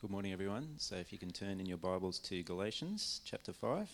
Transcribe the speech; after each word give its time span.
Good 0.00 0.10
morning, 0.10 0.32
everyone. 0.32 0.74
So, 0.76 0.94
if 0.94 1.12
you 1.12 1.18
can 1.18 1.32
turn 1.32 1.58
in 1.58 1.66
your 1.66 1.76
Bibles 1.76 2.20
to 2.20 2.40
Galatians 2.44 3.20
chapter 3.24 3.52
5. 3.52 3.88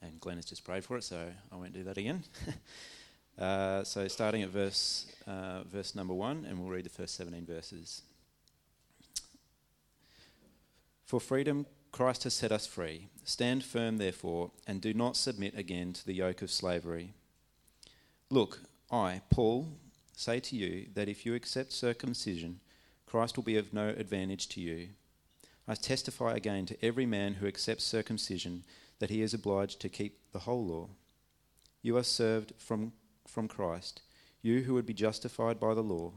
And 0.00 0.18
Glenn 0.20 0.36
has 0.36 0.46
just 0.46 0.64
prayed 0.64 0.86
for 0.86 0.96
it, 0.96 1.04
so 1.04 1.22
I 1.52 1.56
won't 1.56 1.74
do 1.74 1.84
that 1.84 1.98
again. 1.98 2.24
uh, 3.38 3.84
so, 3.84 4.08
starting 4.08 4.40
at 4.42 4.48
verse, 4.48 5.12
uh, 5.26 5.64
verse 5.64 5.94
number 5.94 6.14
1, 6.14 6.46
and 6.48 6.58
we'll 6.58 6.70
read 6.70 6.86
the 6.86 6.88
first 6.88 7.14
17 7.16 7.44
verses. 7.44 8.00
For 11.04 11.20
freedom, 11.20 11.66
Christ 11.92 12.24
has 12.24 12.32
set 12.32 12.50
us 12.50 12.66
free. 12.66 13.08
Stand 13.22 13.62
firm, 13.62 13.98
therefore, 13.98 14.50
and 14.66 14.80
do 14.80 14.94
not 14.94 15.14
submit 15.14 15.56
again 15.56 15.92
to 15.92 16.06
the 16.06 16.14
yoke 16.14 16.40
of 16.40 16.50
slavery. 16.50 17.12
Look, 18.30 18.60
I, 18.90 19.20
Paul, 19.28 19.68
say 20.16 20.40
to 20.40 20.56
you 20.56 20.86
that 20.94 21.08
if 21.08 21.26
you 21.26 21.34
accept 21.34 21.70
circumcision, 21.70 22.60
Christ 23.04 23.36
will 23.36 23.44
be 23.44 23.58
of 23.58 23.74
no 23.74 23.90
advantage 23.90 24.48
to 24.48 24.60
you. 24.60 24.88
I 25.68 25.74
testify 25.74 26.34
again 26.34 26.64
to 26.66 26.84
every 26.84 27.04
man 27.04 27.34
who 27.34 27.46
accepts 27.46 27.84
circumcision 27.84 28.64
that 28.98 29.10
he 29.10 29.20
is 29.20 29.34
obliged 29.34 29.78
to 29.80 29.90
keep 29.90 30.32
the 30.32 30.40
whole 30.40 30.64
law. 30.64 30.88
You 31.82 31.98
are 31.98 32.02
served 32.02 32.54
from, 32.56 32.92
from 33.26 33.48
Christ, 33.48 34.00
you 34.40 34.62
who 34.62 34.72
would 34.74 34.86
be 34.86 34.94
justified 34.94 35.60
by 35.60 35.74
the 35.74 35.82
law. 35.82 36.12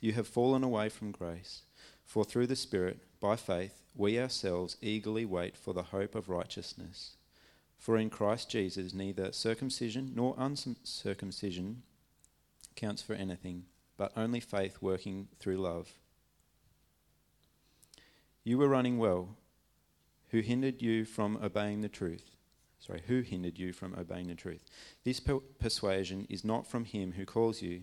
You 0.00 0.14
have 0.14 0.26
fallen 0.26 0.64
away 0.64 0.88
from 0.88 1.12
grace, 1.12 1.62
for 2.04 2.24
through 2.24 2.48
the 2.48 2.56
Spirit, 2.56 2.98
by 3.20 3.36
faith, 3.36 3.83
we 3.96 4.18
ourselves 4.18 4.76
eagerly 4.80 5.24
wait 5.24 5.56
for 5.56 5.72
the 5.72 5.84
hope 5.84 6.14
of 6.14 6.28
righteousness. 6.28 7.16
For 7.78 7.96
in 7.96 8.10
Christ 8.10 8.50
Jesus, 8.50 8.94
neither 8.94 9.32
circumcision 9.32 10.12
nor 10.14 10.34
uncircumcision 10.38 11.82
counts 12.76 13.02
for 13.02 13.14
anything, 13.14 13.64
but 13.96 14.12
only 14.16 14.40
faith 14.40 14.78
working 14.80 15.28
through 15.38 15.58
love. 15.58 15.92
You 18.42 18.58
were 18.58 18.68
running 18.68 18.98
well. 18.98 19.36
Who 20.30 20.40
hindered 20.40 20.82
you 20.82 21.04
from 21.04 21.38
obeying 21.42 21.80
the 21.82 21.88
truth? 21.88 22.36
Sorry, 22.80 23.02
who 23.06 23.20
hindered 23.20 23.58
you 23.58 23.72
from 23.72 23.94
obeying 23.94 24.26
the 24.26 24.34
truth? 24.34 24.60
This 25.04 25.20
per- 25.20 25.38
persuasion 25.38 26.26
is 26.28 26.44
not 26.44 26.66
from 26.66 26.84
him 26.84 27.12
who 27.12 27.24
calls 27.24 27.62
you. 27.62 27.82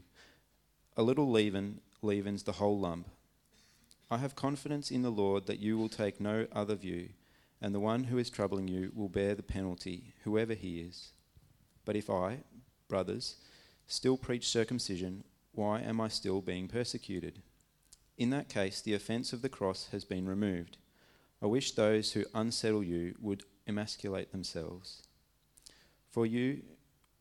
A 0.98 1.02
little 1.02 1.32
leaven 1.32 1.80
leavens 2.02 2.44
the 2.44 2.54
whole 2.54 2.80
lump. 2.80 3.08
I 4.12 4.18
have 4.18 4.36
confidence 4.36 4.92
in 4.92 5.04
the 5.04 5.10
Lord 5.10 5.46
that 5.46 5.62
you 5.62 5.78
will 5.78 5.88
take 5.88 6.20
no 6.20 6.46
other 6.52 6.76
view, 6.76 7.12
and 7.62 7.74
the 7.74 7.80
one 7.80 8.04
who 8.04 8.18
is 8.18 8.30
troubling 8.30 8.68
you 8.68 8.92
will 8.94 9.08
bear 9.08 9.36
the 9.36 9.42
penalty, 9.42 10.14
whoever 10.26 10.54
he 10.54 10.82
is. 10.82 11.14
But 11.86 11.96
if 11.96 12.10
I, 12.10 12.40
brothers, 12.90 13.38
still 13.88 14.18
preach 14.18 14.50
circumcision, 14.50 15.24
why 15.54 15.80
am 15.80 16.02
I 16.02 16.10
still 16.10 16.42
being 16.42 16.68
persecuted? 16.68 17.42
In 18.18 18.32
that 18.32 18.50
case, 18.50 18.82
the 18.82 18.94
offence 18.94 19.32
of 19.32 19.42
the 19.42 19.48
cross 19.48 19.88
has 19.94 20.04
been 20.04 20.28
removed. 20.28 20.76
I 21.42 21.46
wish 21.46 21.72
those 21.72 22.12
who 22.12 22.26
unsettle 22.36 22.84
you 22.84 23.16
would 23.22 23.44
emasculate 23.66 24.34
themselves. 24.34 25.04
For 26.10 26.26
you 26.26 26.64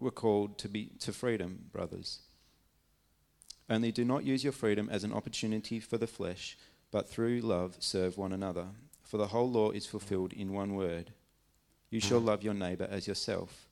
were 0.01 0.11
called 0.11 0.59
to 0.59 0.69
be 0.69 0.87
to 0.99 1.13
freedom, 1.13 1.67
brothers. 1.71 2.23
Only 3.69 3.93
do 3.93 4.05
not 4.05 4.25
use 4.25 4.43
your 4.43 4.53
freedom 4.53 4.89
as 4.91 5.05
an 5.05 5.13
opportunity 5.13 5.79
for 5.79 5.97
the 5.97 6.09
flesh 6.09 6.59
but 6.91 7.09
through 7.09 7.41
love 7.41 7.77
serve 7.79 8.19
one 8.19 8.33
another. 8.33 8.67
For 9.03 9.17
the 9.17 9.29
whole 9.29 9.51
law 9.51 9.71
is 9.71 9.87
fulfilled 9.87 10.33
in 10.33 10.53
one 10.53 10.75
word 10.75 11.13
You 11.91 12.01
shall 12.01 12.21
love 12.21 12.45
your 12.45 12.55
neighbour 12.55 12.87
as 12.89 13.09
yourself. 13.09 13.67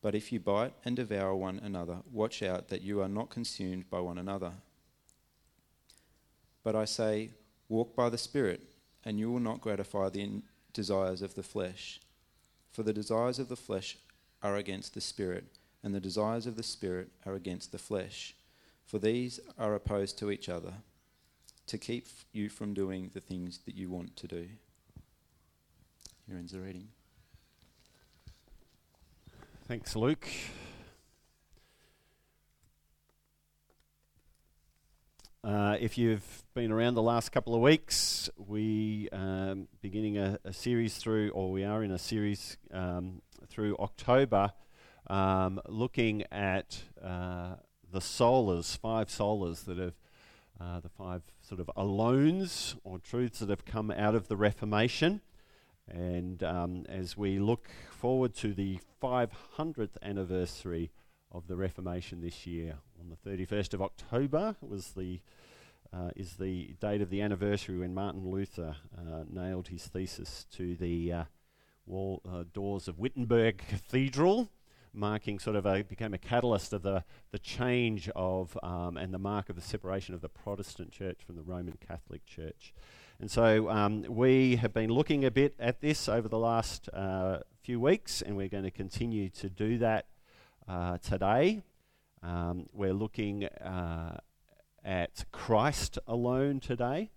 But 0.00 0.14
if 0.14 0.30
you 0.30 0.38
bite 0.38 0.74
and 0.84 0.94
devour 0.94 1.34
one 1.34 1.58
another, 1.64 1.98
watch 2.12 2.42
out 2.42 2.68
that 2.68 2.82
you 2.82 3.00
are 3.00 3.08
not 3.08 3.30
consumed 3.30 3.88
by 3.90 4.00
one 4.00 4.18
another. 4.18 4.52
But 6.62 6.76
I 6.76 6.84
say, 6.84 7.30
walk 7.68 7.96
by 7.96 8.10
the 8.10 8.18
Spirit, 8.18 8.60
and 9.04 9.18
you 9.18 9.30
will 9.32 9.40
not 9.40 9.60
gratify 9.60 10.10
the 10.10 10.42
desires 10.72 11.22
of 11.22 11.34
the 11.34 11.42
flesh. 11.42 12.00
For 12.70 12.82
the 12.82 12.92
desires 12.92 13.38
of 13.38 13.48
the 13.48 13.56
flesh 13.56 13.96
are 14.42 14.56
against 14.56 14.94
the 14.94 15.00
Spirit, 15.00 15.46
and 15.82 15.94
the 15.94 16.00
desires 16.00 16.46
of 16.46 16.56
the 16.56 16.62
Spirit 16.62 17.08
are 17.26 17.34
against 17.34 17.72
the 17.72 17.78
flesh. 17.78 18.34
For 18.84 18.98
these 18.98 19.40
are 19.58 19.74
opposed 19.74 20.18
to 20.18 20.30
each 20.30 20.48
other 20.48 20.74
to 21.66 21.78
keep 21.78 22.06
you 22.32 22.48
from 22.48 22.74
doing 22.74 23.10
the 23.14 23.20
things 23.20 23.60
that 23.66 23.74
you 23.74 23.88
want 23.88 24.16
to 24.16 24.26
do. 24.26 24.48
Here 26.26 26.36
ends 26.36 26.52
the 26.52 26.60
reading. 26.60 26.88
Thanks, 29.66 29.96
Luke. 29.96 30.28
Uh, 35.42 35.76
if 35.78 35.98
you've 35.98 36.42
been 36.54 36.72
around 36.72 36.94
the 36.94 37.02
last 37.02 37.30
couple 37.30 37.54
of 37.54 37.60
weeks, 37.60 38.30
we 38.38 39.10
um, 39.12 39.68
beginning 39.82 40.16
a, 40.16 40.38
a, 40.42 40.54
series 40.54 40.96
through, 40.96 41.28
or 41.30 41.52
we 41.52 41.64
are 41.64 41.84
in 41.84 41.90
a 41.90 41.98
series 41.98 42.56
um, 42.72 43.20
through 43.46 43.76
October, 43.76 44.52
um, 45.08 45.60
looking 45.68 46.24
at 46.32 46.82
uh, 47.02 47.56
the 47.92 47.98
solas, 47.98 48.78
five 48.78 49.08
solas 49.08 49.66
that 49.66 49.76
have 49.76 49.94
uh, 50.58 50.80
the 50.80 50.88
five 50.88 51.20
sort 51.46 51.60
of 51.60 51.70
alones 51.76 52.74
or 52.84 52.98
truths 52.98 53.40
that 53.40 53.50
have 53.50 53.64
come 53.64 53.90
out 53.90 54.14
of 54.14 54.28
the 54.28 54.36
Reformation. 54.36 55.20
And 55.86 56.42
um, 56.42 56.86
as 56.88 57.16
we 57.16 57.38
look 57.38 57.68
forward 57.90 58.34
to 58.36 58.54
the 58.54 58.78
500th 59.02 59.96
anniversary 60.02 60.90
of 61.30 61.46
the 61.46 61.56
Reformation 61.56 62.22
this 62.22 62.46
year, 62.46 62.76
on 62.98 63.10
the 63.10 63.30
31st 63.30 63.74
of 63.74 63.82
October 63.82 64.56
was 64.60 64.92
the 64.92 65.20
uh, 65.92 66.10
is 66.16 66.32
the 66.38 66.74
date 66.80 67.00
of 67.00 67.08
the 67.08 67.22
anniversary 67.22 67.78
when 67.78 67.94
Martin 67.94 68.28
Luther 68.28 68.74
uh, 68.98 69.22
nailed 69.30 69.68
his 69.68 69.86
thesis 69.86 70.44
to 70.50 70.74
the 70.74 71.12
uh, 71.12 71.24
wall 71.86 72.20
uh, 72.28 72.42
doors 72.52 72.88
of 72.88 72.98
Wittenberg 72.98 73.58
Cathedral 73.68 74.48
marking 74.94 75.38
sort 75.38 75.56
of 75.56 75.66
a 75.66 75.82
became 75.82 76.14
a 76.14 76.18
catalyst 76.18 76.72
of 76.72 76.82
the 76.82 77.04
the 77.32 77.38
change 77.38 78.08
of 78.14 78.56
um, 78.62 78.96
and 78.96 79.12
the 79.12 79.18
mark 79.18 79.48
of 79.48 79.56
the 79.56 79.62
separation 79.62 80.14
of 80.14 80.20
the 80.20 80.28
Protestant 80.28 80.92
Church 80.92 81.18
from 81.26 81.36
the 81.36 81.42
Roman 81.42 81.76
Catholic 81.86 82.24
Church. 82.24 82.72
And 83.20 83.30
so 83.30 83.70
um, 83.70 84.04
we 84.08 84.56
have 84.56 84.72
been 84.72 84.90
looking 84.90 85.24
a 85.24 85.30
bit 85.30 85.54
at 85.58 85.80
this 85.80 86.08
over 86.08 86.28
the 86.28 86.38
last 86.38 86.88
uh, 86.92 87.38
few 87.62 87.78
weeks, 87.78 88.22
and 88.22 88.36
we're 88.36 88.48
going 88.48 88.64
to 88.64 88.70
continue 88.70 89.28
to 89.30 89.48
do 89.48 89.78
that 89.78 90.06
uh, 90.68 90.98
today. 90.98 91.62
Um, 92.22 92.66
we're 92.72 92.92
looking 92.92 93.44
uh, 93.44 94.18
at 94.84 95.24
Christ 95.30 95.98
alone 96.06 96.58
today, 96.58 97.10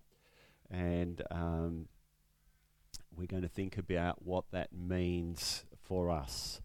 and 0.70 1.22
um, 1.32 1.88
we're 3.16 3.28
going 3.28 3.42
to 3.42 3.50
think 3.50 3.78
about 3.78 4.24
what 4.24 4.46
that 4.52 4.70
means 4.72 5.66
for 5.84 6.12
us 6.12 6.62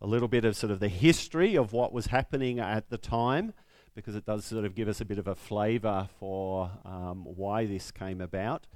a 0.00 0.06
little 0.06 0.28
bit 0.28 0.44
of 0.44 0.56
sort 0.56 0.70
of 0.70 0.80
the 0.80 0.88
history 0.88 1.56
of 1.56 1.72
what 1.72 1.92
was 1.92 2.06
happening 2.06 2.58
at 2.58 2.88
the 2.88 2.98
time, 2.98 3.52
because 3.94 4.14
it 4.14 4.24
does 4.24 4.44
sort 4.44 4.64
of 4.64 4.74
give 4.74 4.88
us 4.88 5.00
a 5.00 5.04
bit 5.04 5.18
of 5.18 5.26
a 5.26 5.34
flavour 5.34 6.08
for 6.18 6.70
um, 6.84 7.24
why 7.24 7.66
this 7.66 7.90
came 7.90 8.20
about. 8.20 8.66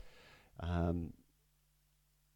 Um, 0.60 1.12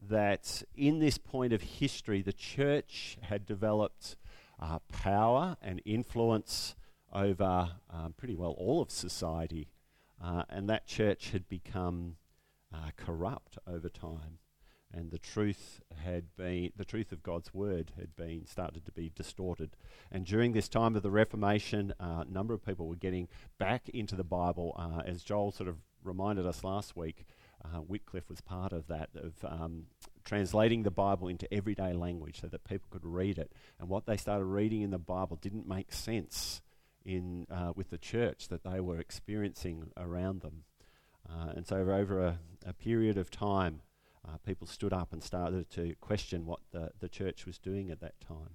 that 0.01 0.63
in 0.77 1.01
this 1.01 1.19
point 1.19 1.53
of 1.53 1.61
history, 1.61 2.23
the 2.23 2.33
church 2.33 3.19
had 3.23 3.45
developed 3.45 4.17
uh, 4.61 4.79
power 4.89 5.57
and 5.61 5.83
influence 5.85 6.77
over 7.13 7.73
um, 7.91 8.15
pretty 8.17 8.35
well 8.35 8.55
all 8.59 8.81
of 8.81 8.91
society, 8.91 9.69
uh, 10.23 10.45
and 10.49 10.69
that 10.69 10.87
church 10.87 11.31
had 11.31 11.49
become 11.49 12.17
uh, 12.73 12.91
corrupt 12.97 13.59
over 13.67 13.89
time 13.89 14.39
and 14.93 15.11
the 15.11 15.19
truth 15.19 15.81
had 16.05 16.25
been 16.37 16.71
the 16.77 16.85
truth 16.85 17.13
of 17.13 17.23
God's 17.23 17.53
word 17.53 17.93
had 17.99 18.17
been 18.17 18.47
started 18.47 18.85
to 18.87 18.93
be 18.93 19.13
distorted. 19.15 19.77
And 20.11 20.25
during 20.25 20.53
this 20.53 20.69
time 20.69 20.97
of 20.97 21.03
the 21.03 21.11
Reformation, 21.11 21.93
uh, 22.01 22.25
a 22.27 22.33
number 22.33 22.55
of 22.55 22.65
people 22.65 22.89
were 22.89 22.97
getting 22.97 23.29
back 23.59 23.89
into 23.91 24.17
the 24.17 24.25
Bible, 24.25 24.75
uh, 24.79 25.03
as 25.05 25.23
Joel 25.23 25.53
sort 25.53 25.69
of 25.69 25.77
reminded 26.03 26.47
us 26.47 26.65
last 26.65 26.97
week. 26.97 27.27
Uh, 27.65 27.81
Wycliffe 27.83 28.29
was 28.29 28.41
part 28.41 28.73
of 28.73 28.87
that, 28.87 29.11
of 29.17 29.33
um, 29.45 29.87
translating 30.25 30.85
the 30.85 30.91
Bible 30.91 31.29
into 31.29 31.53
everyday 31.53 31.93
language 31.93 32.41
so 32.41 32.47
that 32.47 32.65
people 32.65 32.89
could 32.91 33.05
read 33.05 33.37
it. 33.37 33.53
And 33.81 33.89
what 33.89 34.07
they 34.07 34.17
started 34.17 34.45
reading 34.45 34.83
in 34.83 34.91
the 34.91 34.99
Bible 34.99 35.37
didn't 35.37 35.67
make 35.67 35.93
sense 35.93 36.63
in 37.05 37.47
uh, 37.51 37.73
with 37.75 37.91
the 37.91 37.99
church 37.99 38.49
that 38.49 38.65
they 38.65 38.81
were 38.81 38.99
experiencing 38.99 39.91
around 39.97 40.43
them. 40.43 40.65
Uh, 41.29 41.53
and 41.57 41.67
so, 41.67 41.77
over 41.77 42.25
a, 42.25 42.39
a 42.65 42.73
period 42.73 43.19
of 43.19 43.31
time, 43.31 43.81
uh, 44.29 44.37
people 44.45 44.67
stood 44.67 44.93
up 44.93 45.13
and 45.13 45.23
started 45.23 45.71
to 45.71 45.95
question 46.01 46.45
what 46.45 46.61
the, 46.73 46.91
the 47.01 47.09
church 47.09 47.47
was 47.47 47.59
doing 47.59 47.91
at 47.91 48.01
that 48.01 48.21
time. 48.21 48.51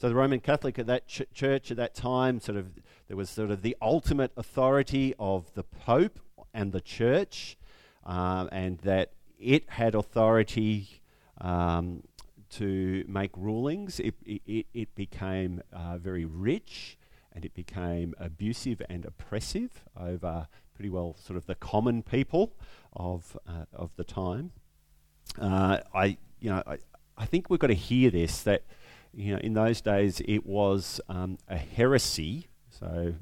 So 0.00 0.08
the 0.08 0.14
Roman 0.14 0.40
Catholic 0.40 0.78
at 0.78 0.86
that 0.86 1.06
ch- 1.06 1.22
church 1.34 1.70
at 1.70 1.76
that 1.76 1.94
time, 1.94 2.40
sort 2.40 2.56
of, 2.56 2.68
there 3.08 3.16
was 3.16 3.28
sort 3.28 3.50
of 3.50 3.62
the 3.62 3.76
ultimate 3.82 4.32
authority 4.36 5.14
of 5.18 5.52
the 5.54 5.62
Pope 5.62 6.18
and 6.54 6.72
the 6.72 6.80
church, 6.80 7.58
um, 8.04 8.48
and 8.50 8.78
that 8.78 9.12
it 9.38 9.68
had 9.68 9.94
authority 9.94 11.02
um, 11.40 12.02
to 12.50 13.04
make 13.06 13.30
rulings. 13.36 14.00
It, 14.00 14.14
it, 14.24 14.66
it 14.72 14.94
became 14.94 15.62
uh, 15.72 15.98
very 15.98 16.24
rich 16.24 16.98
and 17.32 17.44
it 17.44 17.54
became 17.54 18.14
abusive 18.18 18.82
and 18.88 19.04
oppressive 19.04 19.84
over 19.96 20.48
pretty 20.74 20.90
well 20.90 21.14
sort 21.22 21.36
of 21.36 21.46
the 21.46 21.54
common 21.54 22.02
people 22.02 22.54
of, 22.94 23.36
uh, 23.46 23.66
of 23.72 23.94
the 23.96 24.04
time. 24.04 24.52
Uh, 25.38 25.78
I, 25.94 26.16
you 26.40 26.50
know, 26.50 26.62
I, 26.66 26.78
I 27.16 27.26
think 27.26 27.50
we've 27.50 27.60
got 27.60 27.68
to 27.68 27.74
hear 27.74 28.10
this 28.10 28.42
that, 28.42 28.62
you 29.12 29.34
know, 29.34 29.40
in 29.40 29.54
those 29.54 29.80
days 29.80 30.20
it 30.26 30.46
was 30.46 31.00
um, 31.08 31.38
a 31.48 31.56
heresy, 31.56 32.48
so 32.70 33.14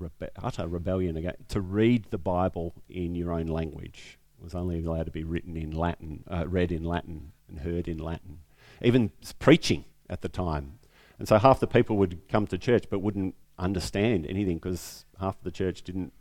rebe- 0.00 0.30
utter 0.42 0.66
rebellion 0.66 1.16
again, 1.16 1.34
to 1.48 1.60
read 1.60 2.06
the 2.10 2.18
Bible 2.18 2.74
in 2.88 3.14
your 3.14 3.32
own 3.32 3.46
language. 3.46 4.18
It 4.40 4.44
was 4.44 4.54
only 4.54 4.84
allowed 4.84 5.06
to 5.06 5.12
be 5.12 5.24
written 5.24 5.56
in 5.56 5.72
Latin, 5.72 6.24
uh, 6.30 6.46
read 6.46 6.70
in 6.70 6.84
Latin, 6.84 7.32
and 7.48 7.60
heard 7.60 7.88
in 7.88 7.98
Latin. 7.98 8.38
Even 8.80 9.10
preaching 9.38 9.84
at 10.08 10.22
the 10.22 10.28
time. 10.28 10.78
And 11.18 11.26
so 11.26 11.38
half 11.38 11.58
the 11.58 11.66
people 11.66 11.96
would 11.96 12.28
come 12.28 12.46
to 12.46 12.58
church 12.58 12.84
but 12.88 13.00
wouldn't 13.00 13.34
understand 13.58 14.26
anything 14.26 14.58
because 14.58 15.04
half 15.18 15.36
of 15.36 15.42
the 15.42 15.50
church 15.50 15.82
didn't 15.82 16.12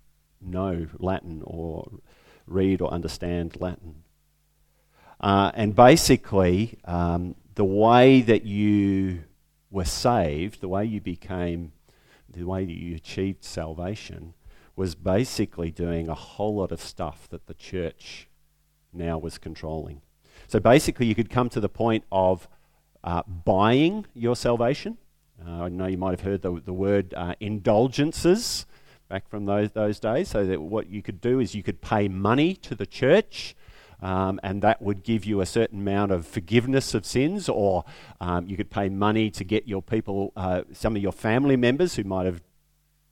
know 0.42 0.88
Latin 0.98 1.44
or 1.46 2.00
read 2.48 2.82
or 2.82 2.92
understand 2.92 3.58
Latin. 3.60 4.04
Uh, 5.20 5.52
and 5.56 5.76
basically, 5.76 6.78
um, 6.86 7.36
the 7.56 7.66
way 7.66 8.22
that 8.22 8.46
you 8.46 9.24
were 9.72 9.86
saved, 9.86 10.62
the 10.62 10.68
way 10.68 10.86
you 10.86 11.02
became, 11.02 11.72
the 12.30 12.44
way 12.44 12.66
that 12.66 12.78
you 12.78 12.96
achieved 12.96 13.44
salvation, 13.44 14.34
was 14.76 14.94
basically 14.94 15.72
doing 15.72 16.08
a 16.08 16.14
whole 16.14 16.56
lot 16.56 16.72
of 16.72 16.80
stuff 16.80 17.28
that 17.30 17.48
the 17.48 17.54
church 17.56 18.28
now 18.94 19.18
was 19.18 19.38
controlling. 19.38 20.02
So 20.48 20.60
basically, 20.60 21.08
you 21.08 21.16
could 21.16 21.32
come 21.32 21.50
to 21.50 21.60
the 21.60 21.70
point 21.70 22.04
of 22.12 22.48
uh, 23.04 23.24
buying 23.24 24.06
your 24.14 24.36
salvation. 24.36 24.98
Uh, 25.46 25.64
I 25.64 25.70
know 25.70 25.88
you 25.88 25.98
might 25.98 26.12
have 26.12 26.22
heard 26.22 26.42
the, 26.42 26.62
the 26.64 26.74
word 26.74 27.14
uh, 27.16 27.36
indulgences 27.40 28.66
back 29.10 29.28
from 29.30 29.46
those, 29.46 29.72
those 29.72 30.00
days. 30.00 30.30
So 30.30 30.46
that 30.46 30.62
what 30.62 30.90
you 30.90 31.02
could 31.02 31.22
do 31.22 31.40
is 31.40 31.56
you 31.56 31.64
could 31.64 31.82
pay 31.82 32.08
money 32.08 32.54
to 32.56 32.76
the 32.76 32.86
church. 32.86 33.56
Um, 34.00 34.40
and 34.44 34.62
that 34.62 34.82
would 34.82 35.04
give 35.04 35.26
you 35.26 35.42
a 35.42 35.46
certain 35.46 35.80
amount 35.80 36.12
of 36.12 36.28
forgiveness 36.28 36.94
of 36.94 37.06
sins, 37.06 37.50
or 37.50 37.84
um, 38.22 38.48
you 38.48 38.56
could 38.56 38.70
pay 38.70 38.90
money 38.90 39.32
to 39.32 39.44
get 39.44 39.68
your 39.68 39.82
people, 39.82 40.34
uh, 40.36 40.64
some 40.72 40.96
of 40.96 41.02
your 41.02 41.12
family 41.12 41.56
members 41.56 41.96
who 41.96 42.04
might 42.04 42.26
have 42.26 42.42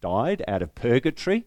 died 0.02 0.44
out 0.48 0.62
of 0.62 0.76
purgatory, 0.76 1.46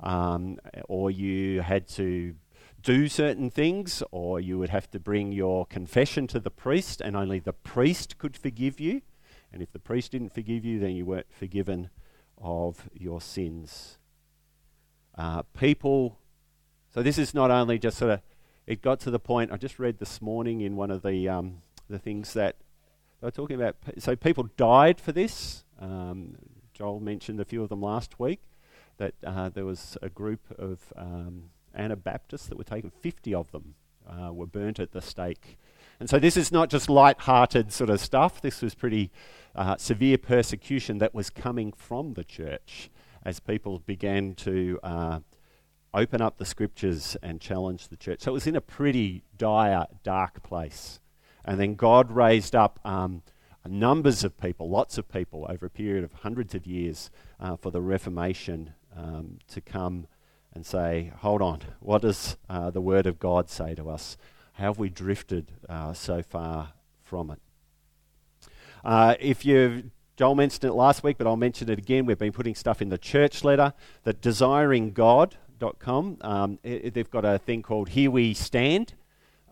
um, 0.00 0.58
or 0.88 1.10
you 1.10 1.60
had 1.60 1.86
to 1.88 2.34
do 2.82 3.08
certain 3.08 3.50
things, 3.50 4.02
or 4.10 4.40
you 4.40 4.58
would 4.58 4.70
have 4.70 4.90
to 4.92 4.98
bring 4.98 5.32
your 5.32 5.66
confession 5.66 6.26
to 6.28 6.40
the 6.40 6.50
priest, 6.50 7.02
and 7.02 7.14
only 7.14 7.38
the 7.38 7.52
priest 7.52 8.16
could 8.16 8.36
forgive 8.36 8.80
you. 8.80 9.02
And 9.52 9.60
if 9.60 9.72
the 9.72 9.78
priest 9.78 10.12
didn't 10.12 10.32
forgive 10.32 10.64
you, 10.64 10.78
then 10.78 10.92
you 10.92 11.04
weren't 11.04 11.30
forgiven 11.30 11.90
of 12.40 12.88
your 12.94 13.20
sins. 13.20 13.98
Uh, 15.14 15.42
people, 15.42 16.18
so 16.94 17.02
this 17.02 17.18
is 17.18 17.34
not 17.34 17.50
only 17.50 17.78
just 17.78 17.98
sort 17.98 18.12
of, 18.12 18.20
it 18.68 18.82
got 18.82 19.00
to 19.00 19.10
the 19.10 19.18
point, 19.18 19.50
I 19.50 19.56
just 19.56 19.78
read 19.78 19.98
this 19.98 20.20
morning 20.20 20.60
in 20.60 20.76
one 20.76 20.90
of 20.90 21.02
the, 21.02 21.26
um, 21.26 21.62
the 21.88 21.98
things 21.98 22.34
that 22.34 22.56
they 23.18 23.26
were 23.26 23.30
talking 23.30 23.56
about. 23.56 23.76
So 23.96 24.14
people 24.14 24.50
died 24.58 25.00
for 25.00 25.10
this. 25.10 25.64
Um, 25.80 26.36
Joel 26.74 27.00
mentioned 27.00 27.40
a 27.40 27.46
few 27.46 27.62
of 27.62 27.70
them 27.70 27.80
last 27.80 28.20
week, 28.20 28.40
that 28.98 29.14
uh, 29.24 29.48
there 29.48 29.64
was 29.64 29.96
a 30.02 30.10
group 30.10 30.40
of 30.58 30.92
um, 30.96 31.44
Anabaptists 31.74 32.46
that 32.48 32.58
were 32.58 32.64
taken, 32.64 32.90
50 32.90 33.32
of 33.32 33.50
them 33.52 33.74
uh, 34.06 34.34
were 34.34 34.46
burnt 34.46 34.78
at 34.78 34.92
the 34.92 35.00
stake. 35.00 35.58
And 35.98 36.10
so 36.10 36.18
this 36.18 36.36
is 36.36 36.52
not 36.52 36.68
just 36.68 36.90
light-hearted 36.90 37.72
sort 37.72 37.88
of 37.88 38.00
stuff. 38.00 38.42
This 38.42 38.60
was 38.60 38.74
pretty 38.74 39.10
uh, 39.54 39.78
severe 39.78 40.18
persecution 40.18 40.98
that 40.98 41.14
was 41.14 41.30
coming 41.30 41.72
from 41.72 42.12
the 42.12 42.24
church 42.24 42.90
as 43.24 43.40
people 43.40 43.78
began 43.78 44.34
to 44.34 44.78
uh, 44.82 45.20
open 45.94 46.20
up 46.20 46.38
the 46.38 46.44
scriptures 46.44 47.16
and 47.22 47.40
challenge 47.40 47.88
the 47.88 47.96
church. 47.96 48.20
So 48.20 48.30
it 48.30 48.34
was 48.34 48.46
in 48.46 48.56
a 48.56 48.60
pretty 48.60 49.22
dire, 49.36 49.86
dark 50.02 50.42
place. 50.42 51.00
And 51.44 51.58
then 51.58 51.74
God 51.74 52.10
raised 52.12 52.54
up 52.54 52.78
um, 52.84 53.22
numbers 53.66 54.24
of 54.24 54.38
people, 54.38 54.68
lots 54.68 54.98
of 54.98 55.08
people, 55.08 55.46
over 55.48 55.66
a 55.66 55.70
period 55.70 56.04
of 56.04 56.12
hundreds 56.12 56.54
of 56.54 56.66
years 56.66 57.10
uh, 57.40 57.56
for 57.56 57.70
the 57.70 57.80
Reformation 57.80 58.74
um, 58.96 59.38
to 59.48 59.60
come 59.60 60.06
and 60.54 60.66
say, 60.66 61.12
hold 61.18 61.40
on, 61.40 61.60
what 61.80 62.02
does 62.02 62.36
uh, 62.48 62.70
the 62.70 62.80
Word 62.80 63.06
of 63.06 63.18
God 63.18 63.48
say 63.48 63.74
to 63.74 63.88
us? 63.88 64.16
How 64.54 64.64
have 64.64 64.78
we 64.78 64.88
drifted 64.88 65.52
uh, 65.68 65.92
so 65.92 66.22
far 66.22 66.72
from 67.02 67.30
it? 67.30 67.38
Uh, 68.84 69.14
if 69.20 69.44
you 69.44 69.90
Joel 70.16 70.34
mentioned 70.34 70.64
it 70.64 70.72
last 70.72 71.04
week, 71.04 71.16
but 71.16 71.28
I'll 71.28 71.36
mention 71.36 71.70
it 71.70 71.78
again. 71.78 72.04
We've 72.04 72.18
been 72.18 72.32
putting 72.32 72.56
stuff 72.56 72.82
in 72.82 72.88
the 72.88 72.98
church 72.98 73.44
letter, 73.44 73.72
the 74.02 74.12
Um, 76.20 76.58
it, 76.62 76.94
they've 76.94 77.10
got 77.10 77.24
a 77.24 77.38
thing 77.38 77.62
called 77.62 77.88
Here 77.90 78.10
We 78.10 78.34
Stand, 78.34 78.94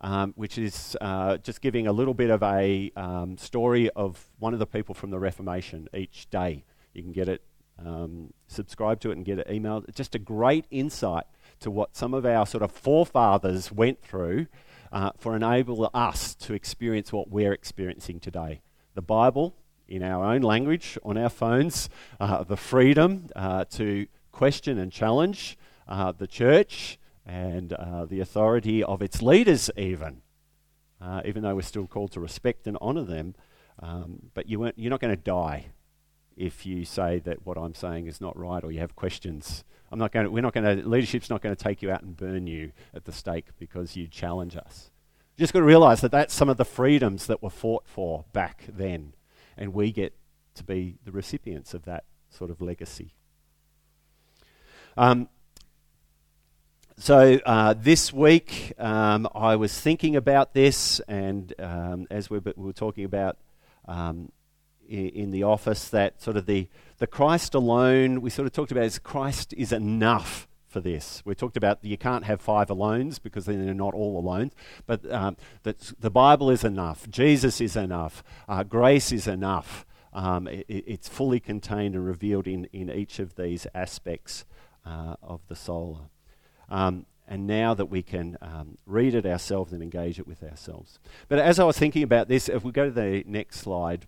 um, 0.01 0.33
which 0.35 0.57
is 0.57 0.95
uh, 1.01 1.37
just 1.37 1.61
giving 1.61 1.87
a 1.87 1.91
little 1.91 2.13
bit 2.13 2.29
of 2.29 2.43
a 2.43 2.91
um, 2.95 3.37
story 3.37 3.89
of 3.91 4.27
one 4.39 4.53
of 4.53 4.59
the 4.59 4.67
people 4.67 4.95
from 4.95 5.09
the 5.09 5.19
Reformation 5.19 5.87
each 5.93 6.29
day. 6.29 6.63
You 6.93 7.03
can 7.03 7.11
get 7.11 7.27
it, 7.27 7.41
um, 7.83 8.33
subscribe 8.47 8.99
to 9.01 9.11
it, 9.11 9.17
and 9.17 9.25
get 9.25 9.39
it 9.39 9.47
emailed. 9.47 9.93
Just 9.93 10.15
a 10.15 10.19
great 10.19 10.65
insight 10.71 11.25
to 11.59 11.71
what 11.71 11.95
some 11.95 12.13
of 12.13 12.25
our 12.25 12.45
sort 12.45 12.63
of 12.63 12.71
forefathers 12.71 13.71
went 13.71 14.01
through 14.01 14.47
uh, 14.91 15.11
for 15.17 15.35
enable 15.35 15.89
us 15.93 16.35
to 16.35 16.53
experience 16.53 17.11
what 17.11 17.29
we're 17.29 17.53
experiencing 17.53 18.19
today 18.19 18.61
the 18.95 19.01
Bible 19.01 19.55
in 19.87 20.01
our 20.01 20.25
own 20.25 20.41
language 20.41 20.97
on 21.03 21.17
our 21.17 21.29
phones, 21.29 21.87
uh, 22.19 22.43
the 22.43 22.57
freedom 22.57 23.27
uh, 23.35 23.63
to 23.65 24.07
question 24.31 24.79
and 24.79 24.91
challenge 24.91 25.57
uh, 25.87 26.11
the 26.11 26.27
church 26.27 26.99
and 27.25 27.73
uh, 27.73 28.05
the 28.05 28.19
authority 28.19 28.83
of 28.83 29.01
its 29.01 29.21
leaders, 29.21 29.69
even, 29.77 30.21
uh, 31.01 31.21
even 31.25 31.43
though 31.43 31.55
we're 31.55 31.61
still 31.61 31.87
called 31.87 32.11
to 32.11 32.19
respect 32.19 32.67
and 32.67 32.77
honour 32.77 33.03
them. 33.03 33.35
Um, 33.79 34.29
but 34.33 34.47
you 34.47 34.71
you're 34.75 34.89
not 34.89 35.01
going 35.01 35.15
to 35.15 35.21
die 35.21 35.67
if 36.35 36.65
you 36.65 36.85
say 36.85 37.19
that 37.19 37.45
what 37.45 37.57
I'm 37.57 37.73
saying 37.73 38.07
is 38.07 38.21
not 38.21 38.37
right 38.37 38.63
or 38.63 38.71
you 38.71 38.79
have 38.79 38.95
questions. 38.95 39.63
I'm 39.91 39.99
not 39.99 40.11
going 40.11 40.31
we're 40.31 40.41
not 40.41 40.53
going 40.53 40.77
to, 40.77 40.87
leadership's 40.87 41.29
not 41.29 41.41
going 41.41 41.55
to 41.55 41.63
take 41.63 41.81
you 41.81 41.91
out 41.91 42.03
and 42.03 42.15
burn 42.15 42.47
you 42.47 42.71
at 42.93 43.05
the 43.05 43.11
stake 43.11 43.47
because 43.59 43.95
you 43.95 44.07
challenge 44.07 44.55
us. 44.55 44.91
You 45.35 45.43
just 45.43 45.53
got 45.53 45.59
to 45.59 45.65
realize 45.65 46.01
that 46.01 46.11
that's 46.11 46.33
some 46.33 46.49
of 46.49 46.57
the 46.57 46.65
freedoms 46.65 47.27
that 47.27 47.43
were 47.43 47.49
fought 47.49 47.87
for 47.87 48.25
back 48.33 48.65
then, 48.67 49.13
and 49.55 49.73
we 49.73 49.91
get 49.91 50.13
to 50.55 50.63
be 50.63 50.97
the 51.05 51.11
recipients 51.11 51.73
of 51.73 51.85
that 51.85 52.05
sort 52.29 52.49
of 52.49 52.61
legacy. 52.61 53.13
Um, 54.97 55.29
so 56.99 57.39
uh, 57.45 57.75
this 57.77 58.11
week, 58.11 58.73
um, 58.79 59.27
I 59.35 59.55
was 59.55 59.79
thinking 59.79 60.15
about 60.15 60.55
this, 60.55 60.99
and 61.07 61.53
um, 61.59 62.07
as 62.09 62.31
we, 62.31 62.39
we, 62.39 62.53
were 62.55 62.73
talking 62.73 63.05
about 63.05 63.37
um, 63.87 64.31
in, 64.89 65.29
the 65.29 65.43
office, 65.43 65.89
that 65.89 66.19
sort 66.19 66.37
of 66.37 66.47
the, 66.47 66.67
the 66.97 67.05
Christ 67.05 67.53
alone, 67.53 68.21
we 68.21 68.31
sort 68.31 68.47
of 68.47 68.51
talked 68.51 68.71
about 68.71 68.85
is 68.85 68.97
Christ 68.97 69.53
is 69.55 69.71
enough 69.71 70.47
for 70.67 70.81
this. 70.81 71.21
We 71.23 71.35
talked 71.35 71.55
about 71.55 71.83
you 71.83 71.99
can't 71.99 72.25
have 72.25 72.41
five 72.41 72.69
alones 72.69 73.21
because 73.21 73.45
then 73.45 73.63
they're 73.63 73.75
not 73.75 73.93
all 73.93 74.19
alone, 74.19 74.51
but 74.87 75.09
um, 75.11 75.37
that 75.61 75.93
the 75.99 76.09
Bible 76.09 76.49
is 76.49 76.63
enough, 76.63 77.07
Jesus 77.11 77.61
is 77.61 77.75
enough, 77.75 78.23
uh, 78.49 78.63
grace 78.63 79.11
is 79.11 79.27
enough. 79.27 79.85
Um, 80.13 80.47
it, 80.47 80.65
it's 80.67 81.07
fully 81.07 81.39
contained 81.39 81.93
and 81.93 82.07
revealed 82.07 82.47
in, 82.47 82.65
in 82.73 82.89
each 82.89 83.19
of 83.19 83.35
these 83.35 83.67
aspects 83.75 84.45
uh, 84.83 85.15
of 85.21 85.41
the 85.47 85.55
soul. 85.55 86.09
Um, 86.69 87.05
and 87.27 87.45
now 87.45 87.73
that 87.73 87.87
we 87.87 88.01
can 88.01 88.37
um, 88.41 88.77
read 88.85 89.13
it 89.13 89.25
ourselves 89.25 89.73
and 89.73 89.83
engage 89.83 90.17
it 90.17 90.27
with 90.27 90.41
ourselves. 90.43 90.99
But 91.27 91.39
as 91.39 91.59
I 91.59 91.65
was 91.65 91.77
thinking 91.77 92.03
about 92.03 92.29
this, 92.29 92.47
if 92.47 92.63
we 92.63 92.71
go 92.71 92.85
to 92.85 92.91
the 92.91 93.23
next 93.27 93.59
slide, 93.59 94.05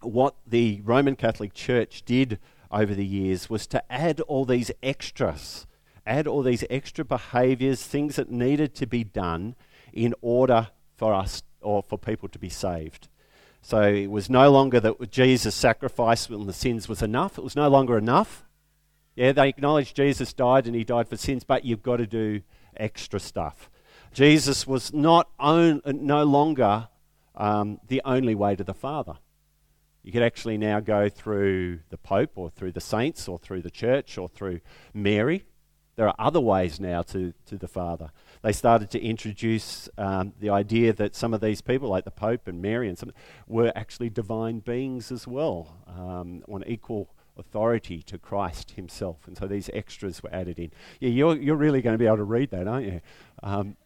what 0.00 0.34
the 0.46 0.80
Roman 0.84 1.16
Catholic 1.16 1.54
Church 1.54 2.04
did 2.04 2.38
over 2.70 2.94
the 2.94 3.04
years 3.04 3.50
was 3.50 3.66
to 3.68 3.92
add 3.92 4.20
all 4.22 4.44
these 4.44 4.70
extras, 4.82 5.66
add 6.06 6.26
all 6.26 6.42
these 6.42 6.64
extra 6.70 7.04
behaviors, 7.04 7.84
things 7.84 8.16
that 8.16 8.30
needed 8.30 8.74
to 8.76 8.86
be 8.86 9.02
done 9.02 9.56
in 9.92 10.14
order 10.20 10.68
for 10.96 11.14
us 11.14 11.42
or 11.60 11.82
for 11.82 11.98
people 11.98 12.28
to 12.28 12.38
be 12.38 12.48
saved. 12.48 13.08
So 13.62 13.82
it 13.82 14.10
was 14.10 14.28
no 14.28 14.50
longer 14.50 14.78
that 14.80 15.10
Jesus' 15.10 15.54
sacrifice 15.54 16.30
on 16.30 16.46
the 16.46 16.52
sins 16.52 16.88
was 16.88 17.02
enough. 17.02 17.38
It 17.38 17.44
was 17.44 17.56
no 17.56 17.68
longer 17.68 17.96
enough. 17.96 18.44
Yeah, 19.16 19.32
they 19.32 19.48
acknowledge 19.48 19.94
Jesus 19.94 20.32
died 20.32 20.66
and 20.66 20.74
he 20.74 20.84
died 20.84 21.08
for 21.08 21.16
sins, 21.16 21.44
but 21.44 21.64
you've 21.64 21.82
got 21.82 21.98
to 21.98 22.06
do 22.06 22.42
extra 22.76 23.20
stuff. 23.20 23.70
Jesus 24.12 24.66
was 24.66 24.92
not 24.92 25.28
own, 25.38 25.82
no 25.84 26.24
longer 26.24 26.88
um, 27.36 27.80
the 27.88 28.02
only 28.04 28.34
way 28.34 28.56
to 28.56 28.64
the 28.64 28.74
Father. 28.74 29.14
You 30.02 30.12
could 30.12 30.22
actually 30.22 30.58
now 30.58 30.80
go 30.80 31.08
through 31.08 31.80
the 31.90 31.96
Pope 31.96 32.32
or 32.34 32.50
through 32.50 32.72
the 32.72 32.80
saints 32.80 33.28
or 33.28 33.38
through 33.38 33.62
the 33.62 33.70
church 33.70 34.18
or 34.18 34.28
through 34.28 34.60
Mary. 34.92 35.44
There 35.96 36.08
are 36.08 36.14
other 36.18 36.40
ways 36.40 36.80
now 36.80 37.02
to, 37.02 37.32
to 37.46 37.56
the 37.56 37.68
Father. 37.68 38.10
they 38.42 38.52
started 38.52 38.90
to 38.90 39.02
introduce 39.02 39.88
um, 39.96 40.32
the 40.40 40.50
idea 40.50 40.92
that 40.92 41.14
some 41.14 41.32
of 41.32 41.40
these 41.40 41.60
people, 41.60 41.88
like 41.88 42.04
the 42.04 42.10
Pope 42.10 42.48
and 42.48 42.60
Mary, 42.60 42.88
and 42.88 42.98
some, 42.98 43.12
were 43.46 43.72
actually 43.76 44.10
divine 44.10 44.58
beings 44.58 45.12
as 45.12 45.26
well, 45.26 45.76
um, 45.86 46.42
on 46.48 46.64
equal 46.66 47.13
authority 47.36 48.02
to 48.02 48.18
Christ 48.18 48.72
Himself. 48.72 49.26
And 49.26 49.36
so 49.36 49.46
these 49.46 49.70
extras 49.72 50.22
were 50.22 50.32
added 50.32 50.58
in. 50.58 50.70
Yeah, 51.00 51.10
you're, 51.10 51.36
you're 51.36 51.56
really 51.56 51.82
going 51.82 51.94
to 51.94 51.98
be 51.98 52.06
able 52.06 52.18
to 52.18 52.24
read 52.24 52.50
that, 52.50 52.68
aren't 52.68 52.86
you? 52.86 53.00
Um, 53.42 53.76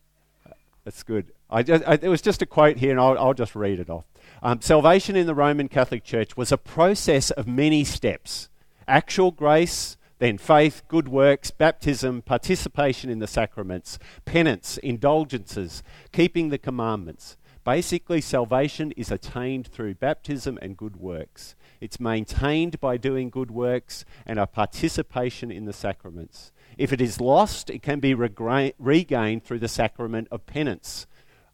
that's 0.84 1.02
good. 1.02 1.32
I 1.50 1.62
just, 1.62 1.84
I, 1.86 1.94
it 1.94 2.08
was 2.08 2.22
just 2.22 2.42
a 2.42 2.46
quote 2.46 2.78
here, 2.78 2.90
and 2.90 3.00
I'll, 3.00 3.18
I'll 3.18 3.34
just 3.34 3.54
read 3.54 3.78
it 3.78 3.90
off. 3.90 4.04
Um, 4.42 4.60
salvation 4.60 5.16
in 5.16 5.26
the 5.26 5.34
Roman 5.34 5.68
Catholic 5.68 6.04
Church 6.04 6.36
was 6.36 6.52
a 6.52 6.58
process 6.58 7.30
of 7.30 7.46
many 7.46 7.84
steps 7.84 8.48
actual 8.86 9.30
grace, 9.30 9.98
then 10.18 10.38
faith, 10.38 10.82
good 10.88 11.08
works, 11.08 11.50
baptism, 11.50 12.22
participation 12.22 13.10
in 13.10 13.18
the 13.18 13.26
sacraments, 13.26 13.98
penance, 14.24 14.78
indulgences, 14.78 15.82
keeping 16.10 16.48
the 16.48 16.58
commandments. 16.58 17.36
Basically, 17.64 18.22
salvation 18.22 18.92
is 18.92 19.10
attained 19.10 19.66
through 19.66 19.96
baptism 19.96 20.58
and 20.62 20.76
good 20.76 20.96
works. 20.96 21.54
It's 21.80 22.00
maintained 22.00 22.80
by 22.80 22.96
doing 22.96 23.30
good 23.30 23.50
works 23.50 24.04
and 24.26 24.38
a 24.38 24.46
participation 24.46 25.50
in 25.50 25.64
the 25.64 25.72
sacraments. 25.72 26.52
If 26.76 26.92
it 26.92 27.00
is 27.00 27.20
lost, 27.20 27.70
it 27.70 27.82
can 27.82 28.00
be 28.00 28.14
regained 28.14 29.44
through 29.44 29.58
the 29.58 29.68
sacrament 29.68 30.28
of 30.30 30.46
penance, 30.46 31.06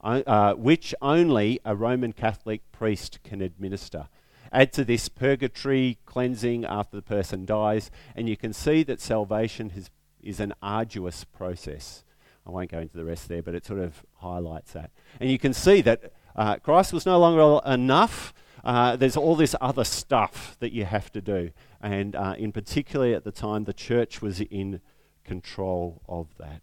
uh, 0.03 0.23
uh, 0.27 0.55
which 0.55 0.95
only 1.01 1.61
a 1.65 1.75
Roman 1.75 2.13
Catholic 2.13 2.61
priest 2.73 3.21
can 3.25 3.41
administer. 3.41 4.09
Add 4.53 4.73
to 4.75 4.85
this 4.85 5.09
purgatory 5.09 5.99
cleansing 6.05 6.65
after 6.65 6.97
the 6.97 7.03
person 7.03 7.45
dies, 7.45 7.91
and 8.15 8.29
you 8.29 8.37
can 8.37 8.53
see 8.53 8.83
that 8.85 9.01
salvation 9.01 9.71
has, 9.71 9.91
is 10.23 10.41
an 10.41 10.55
arduous 10.63 11.25
process. 11.25 12.05
I 12.47 12.51
won't 12.51 12.71
go 12.71 12.79
into 12.79 12.97
the 12.97 13.05
rest 13.05 13.29
there, 13.29 13.43
but 13.43 13.55
it 13.55 13.65
sort 13.65 13.81
of 13.81 14.05
highlights 14.17 14.73
that. 14.75 14.91
And 15.19 15.31
you 15.31 15.39
can 15.39 15.55
see 15.55 15.81
that 15.81 16.13
uh, 16.37 16.57
Christ 16.57 16.93
was 16.93 17.07
no 17.07 17.19
longer 17.19 17.67
enough. 17.67 18.35
Uh, 18.65 18.97
there's 18.97 19.17
all 19.17 19.37
this 19.37 19.55
other 19.61 19.85
stuff 19.85 20.57
that 20.61 20.73
you 20.73 20.87
have 20.87 21.13
to 21.13 21.21
do. 21.21 21.51
And 21.83 22.17
uh, 22.17 22.35
in 22.39 22.51
particular, 22.51 23.15
at 23.15 23.25
the 23.25 23.33
time, 23.33 23.65
the 23.65 23.75
church 23.75 24.23
was 24.23 24.41
in 24.41 24.81
control 25.23 26.01
of 26.09 26.29
that. 26.39 26.63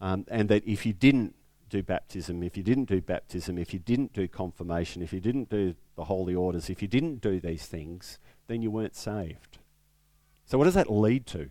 Um, 0.00 0.24
and 0.28 0.48
that 0.48 0.66
if 0.66 0.84
you 0.84 0.92
didn't 0.92 1.36
do 1.68 1.82
baptism, 1.82 2.42
if 2.42 2.56
you 2.56 2.62
didn't 2.62 2.86
do 2.86 3.00
baptism, 3.00 3.58
if 3.58 3.72
you 3.72 3.78
didn't 3.78 4.12
do 4.12 4.26
confirmation, 4.26 5.02
if 5.02 5.12
you 5.12 5.20
didn't 5.20 5.48
do 5.48 5.74
the 5.96 6.04
holy 6.04 6.34
orders, 6.34 6.70
if 6.70 6.82
you 6.82 6.88
didn't 6.88 7.20
do 7.20 7.40
these 7.40 7.66
things, 7.66 8.18
then 8.48 8.62
you 8.62 8.70
weren't 8.70 8.96
saved. 8.96 9.58
So, 10.44 10.56
what 10.58 10.64
does 10.64 10.74
that 10.74 10.90
lead 10.90 11.26
to? 11.28 11.50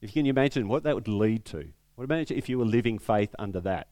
If 0.00 0.14
you 0.14 0.22
can 0.22 0.26
imagine 0.26 0.68
what 0.68 0.84
that 0.84 0.94
would 0.94 1.08
lead 1.08 1.44
to, 1.46 1.68
what 1.94 2.04
about 2.04 2.30
if 2.30 2.48
you 2.48 2.58
were 2.58 2.64
living 2.64 2.98
faith 2.98 3.34
under 3.38 3.60
that? 3.60 3.88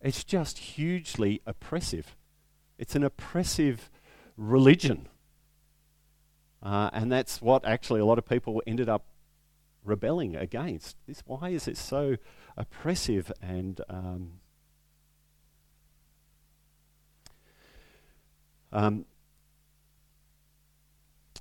It's 0.00 0.24
just 0.24 0.58
hugely 0.58 1.42
oppressive. 1.46 2.15
It's 2.78 2.94
an 2.94 3.04
oppressive 3.04 3.90
religion. 4.36 5.08
Uh, 6.62 6.90
and 6.92 7.10
that's 7.10 7.40
what 7.40 7.64
actually 7.64 8.00
a 8.00 8.04
lot 8.04 8.18
of 8.18 8.26
people 8.28 8.62
ended 8.66 8.88
up 8.88 9.06
rebelling 9.84 10.36
against. 10.36 10.96
This, 11.06 11.22
why 11.26 11.50
is 11.50 11.68
it 11.68 11.76
so 11.76 12.16
oppressive 12.56 13.30
and 13.40 13.80
um, 13.88 14.32
um, 18.72 19.04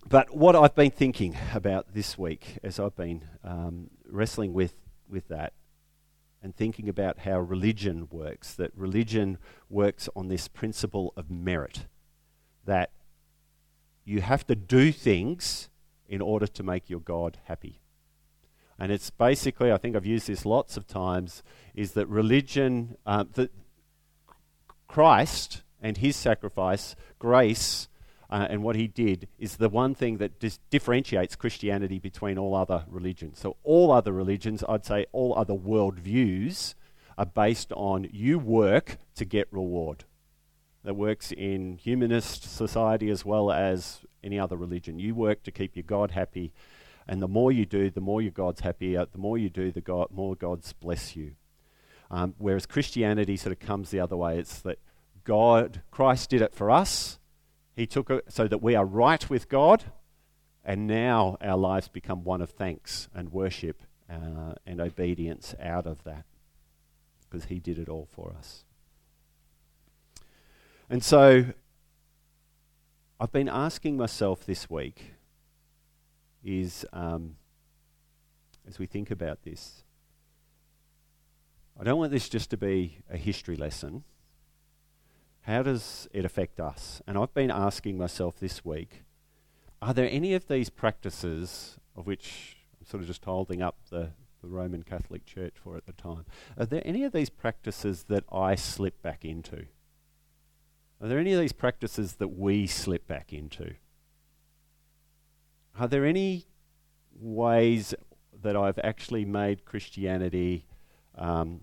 but 0.07 0.35
what 0.35 0.55
I've 0.55 0.75
been 0.75 0.91
thinking 0.91 1.35
about 1.53 1.93
this 1.95 2.17
week 2.17 2.59
as 2.63 2.79
I've 2.79 2.95
been 2.95 3.23
um, 3.43 3.89
wrestling 4.07 4.53
with, 4.53 4.75
with 5.09 5.27
that 5.29 5.53
and 6.45 6.55
thinking 6.55 6.87
about 6.87 7.17
how 7.21 7.39
religion 7.39 8.07
works, 8.11 8.53
that 8.53 8.69
religion 8.75 9.39
works 9.67 10.07
on 10.15 10.27
this 10.27 10.47
principle 10.47 11.11
of 11.17 11.31
merit, 11.31 11.87
that 12.65 12.91
you 14.03 14.21
have 14.21 14.45
to 14.45 14.55
do 14.55 14.91
things 14.91 15.69
in 16.07 16.21
order 16.21 16.45
to 16.45 16.61
make 16.61 16.87
your 16.87 16.99
God 16.99 17.39
happy. 17.45 17.81
And 18.77 18.91
it's 18.91 19.09
basically, 19.09 19.71
I 19.71 19.77
think 19.77 19.95
I've 19.95 20.05
used 20.05 20.27
this 20.27 20.45
lots 20.45 20.77
of 20.77 20.85
times, 20.85 21.41
is 21.73 21.93
that 21.93 22.05
religion, 22.07 22.95
uh, 23.07 23.23
that 23.33 23.51
Christ 24.87 25.63
and 25.81 25.97
his 25.97 26.15
sacrifice, 26.15 26.95
grace, 27.17 27.87
uh, 28.29 28.47
and 28.49 28.63
what 28.63 28.75
he 28.75 28.87
did 28.87 29.27
is 29.37 29.57
the 29.57 29.69
one 29.69 29.93
thing 29.95 30.17
that 30.17 30.39
dis- 30.39 30.59
differentiates 30.69 31.35
Christianity 31.35 31.99
between 31.99 32.37
all 32.37 32.55
other 32.55 32.85
religions. 32.87 33.39
So, 33.39 33.57
all 33.63 33.91
other 33.91 34.11
religions, 34.11 34.63
I'd 34.67 34.85
say 34.85 35.05
all 35.11 35.37
other 35.37 35.53
worldviews, 35.53 36.73
are 37.17 37.25
based 37.25 37.71
on 37.73 38.09
you 38.11 38.37
work 38.37 38.97
to 39.15 39.23
get 39.23 39.47
reward 39.51 40.03
that 40.85 40.93
works 40.93 41.31
in 41.31 41.77
humanist 41.77 42.43
society 42.43 43.09
as 43.09 43.25
well 43.25 43.51
as 43.51 44.01
any 44.23 44.39
other 44.39 44.55
religion. 44.55 44.99
You 44.99 45.15
work 45.15 45.43
to 45.43 45.51
keep 45.51 45.75
your 45.75 45.83
God 45.83 46.11
happy, 46.11 46.53
and 47.07 47.21
the 47.21 47.27
more 47.27 47.51
you 47.51 47.65
do, 47.65 47.89
the 47.89 48.01
more 48.01 48.21
your 48.21 48.31
God's 48.31 48.61
happy. 48.61 48.95
The 48.95 49.07
more 49.17 49.37
you 49.37 49.49
do, 49.49 49.71
the 49.71 49.81
God, 49.81 50.07
more 50.11 50.35
God's 50.35 50.73
bless 50.73 51.15
you. 51.15 51.33
Um, 52.09 52.35
whereas 52.37 52.65
Christianity 52.65 53.35
sort 53.35 53.51
of 53.51 53.59
comes 53.59 53.89
the 53.89 53.99
other 53.99 54.15
way. 54.15 54.37
It's 54.37 54.61
that 54.61 54.79
God, 55.23 55.81
Christ 55.91 56.29
did 56.29 56.41
it 56.41 56.53
for 56.53 56.69
us. 56.69 57.19
He 57.75 57.85
took 57.85 58.09
it 58.09 58.25
so 58.29 58.47
that 58.47 58.61
we 58.61 58.75
are 58.75 58.85
right 58.85 59.29
with 59.29 59.49
God, 59.49 59.85
and 60.63 60.87
now 60.87 61.37
our 61.41 61.57
lives 61.57 61.87
become 61.87 62.23
one 62.23 62.41
of 62.41 62.51
thanks 62.51 63.09
and 63.13 63.31
worship 63.31 63.81
uh, 64.09 64.53
and 64.65 64.79
obedience 64.79 65.53
out 65.61 65.85
of 65.85 66.03
that 66.03 66.25
because 67.21 67.45
He 67.45 67.59
did 67.59 67.77
it 67.77 67.89
all 67.89 68.07
for 68.09 68.33
us. 68.37 68.63
And 70.89 71.03
so 71.03 71.45
I've 73.19 73.31
been 73.31 73.49
asking 73.49 73.97
myself 73.97 74.45
this 74.45 74.69
week 74.69 75.13
is 76.43 76.85
um, 76.93 77.35
as 78.67 78.79
we 78.79 78.85
think 78.85 79.11
about 79.11 79.43
this, 79.43 79.83
I 81.79 81.83
don't 81.83 81.97
want 81.97 82.11
this 82.11 82.29
just 82.29 82.49
to 82.51 82.57
be 82.57 82.99
a 83.09 83.17
history 83.17 83.55
lesson. 83.55 84.03
How 85.45 85.61
does 85.61 86.07
it 86.11 86.25
affect 86.25 86.59
us? 86.59 87.03
And 87.05 87.19
I've 87.19 87.33
been 87.35 87.51
asking 87.51 87.99
myself 87.99 88.39
this 88.39 88.65
week 88.65 89.03
are 89.79 89.93
there 89.93 90.09
any 90.09 90.33
of 90.33 90.47
these 90.47 90.71
practices 90.71 91.77
of 91.95 92.07
which 92.07 92.57
I'm 92.79 92.87
sort 92.87 93.01
of 93.01 93.07
just 93.07 93.23
holding 93.23 93.61
up 93.61 93.77
the, 93.91 94.09
the 94.41 94.47
Roman 94.47 94.81
Catholic 94.81 95.25
Church 95.25 95.53
for 95.63 95.77
at 95.77 95.85
the 95.85 95.91
time? 95.93 96.25
Are 96.57 96.65
there 96.65 96.81
any 96.83 97.03
of 97.03 97.11
these 97.11 97.29
practices 97.29 98.05
that 98.07 98.23
I 98.31 98.55
slip 98.55 99.03
back 99.03 99.23
into? 99.23 99.67
Are 100.99 101.07
there 101.07 101.19
any 101.19 101.33
of 101.33 101.39
these 101.39 101.53
practices 101.53 102.13
that 102.15 102.29
we 102.29 102.65
slip 102.65 103.05
back 103.05 103.31
into? 103.31 103.75
Are 105.79 105.87
there 105.87 106.05
any 106.05 106.47
ways 107.13 107.93
that 108.41 108.55
I've 108.55 108.79
actually 108.79 109.25
made 109.25 109.65
Christianity 109.65 110.65
um, 111.15 111.61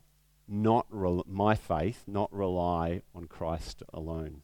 not 0.52 0.86
re- 0.90 1.22
my 1.26 1.54
faith, 1.54 2.04
not 2.06 2.32
rely 2.32 3.02
on 3.14 3.26
Christ 3.26 3.82
alone? 3.92 4.42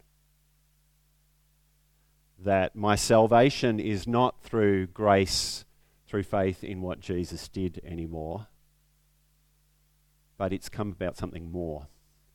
That 2.39 2.75
my 2.75 2.97
salvation 2.97 3.79
is 3.79 4.07
not 4.07 4.43
through 4.43 4.89
grace, 4.89 5.65
through 6.07 6.23
faith 6.23 6.65
in 6.65 6.81
what 6.81 7.01
Jesus 7.01 7.49
did 7.49 7.81
anymore, 7.85 8.47
but 10.37 10.53
it's 10.53 10.69
come 10.69 10.91
about 10.91 11.17
something 11.17 11.51
more. 11.51 11.89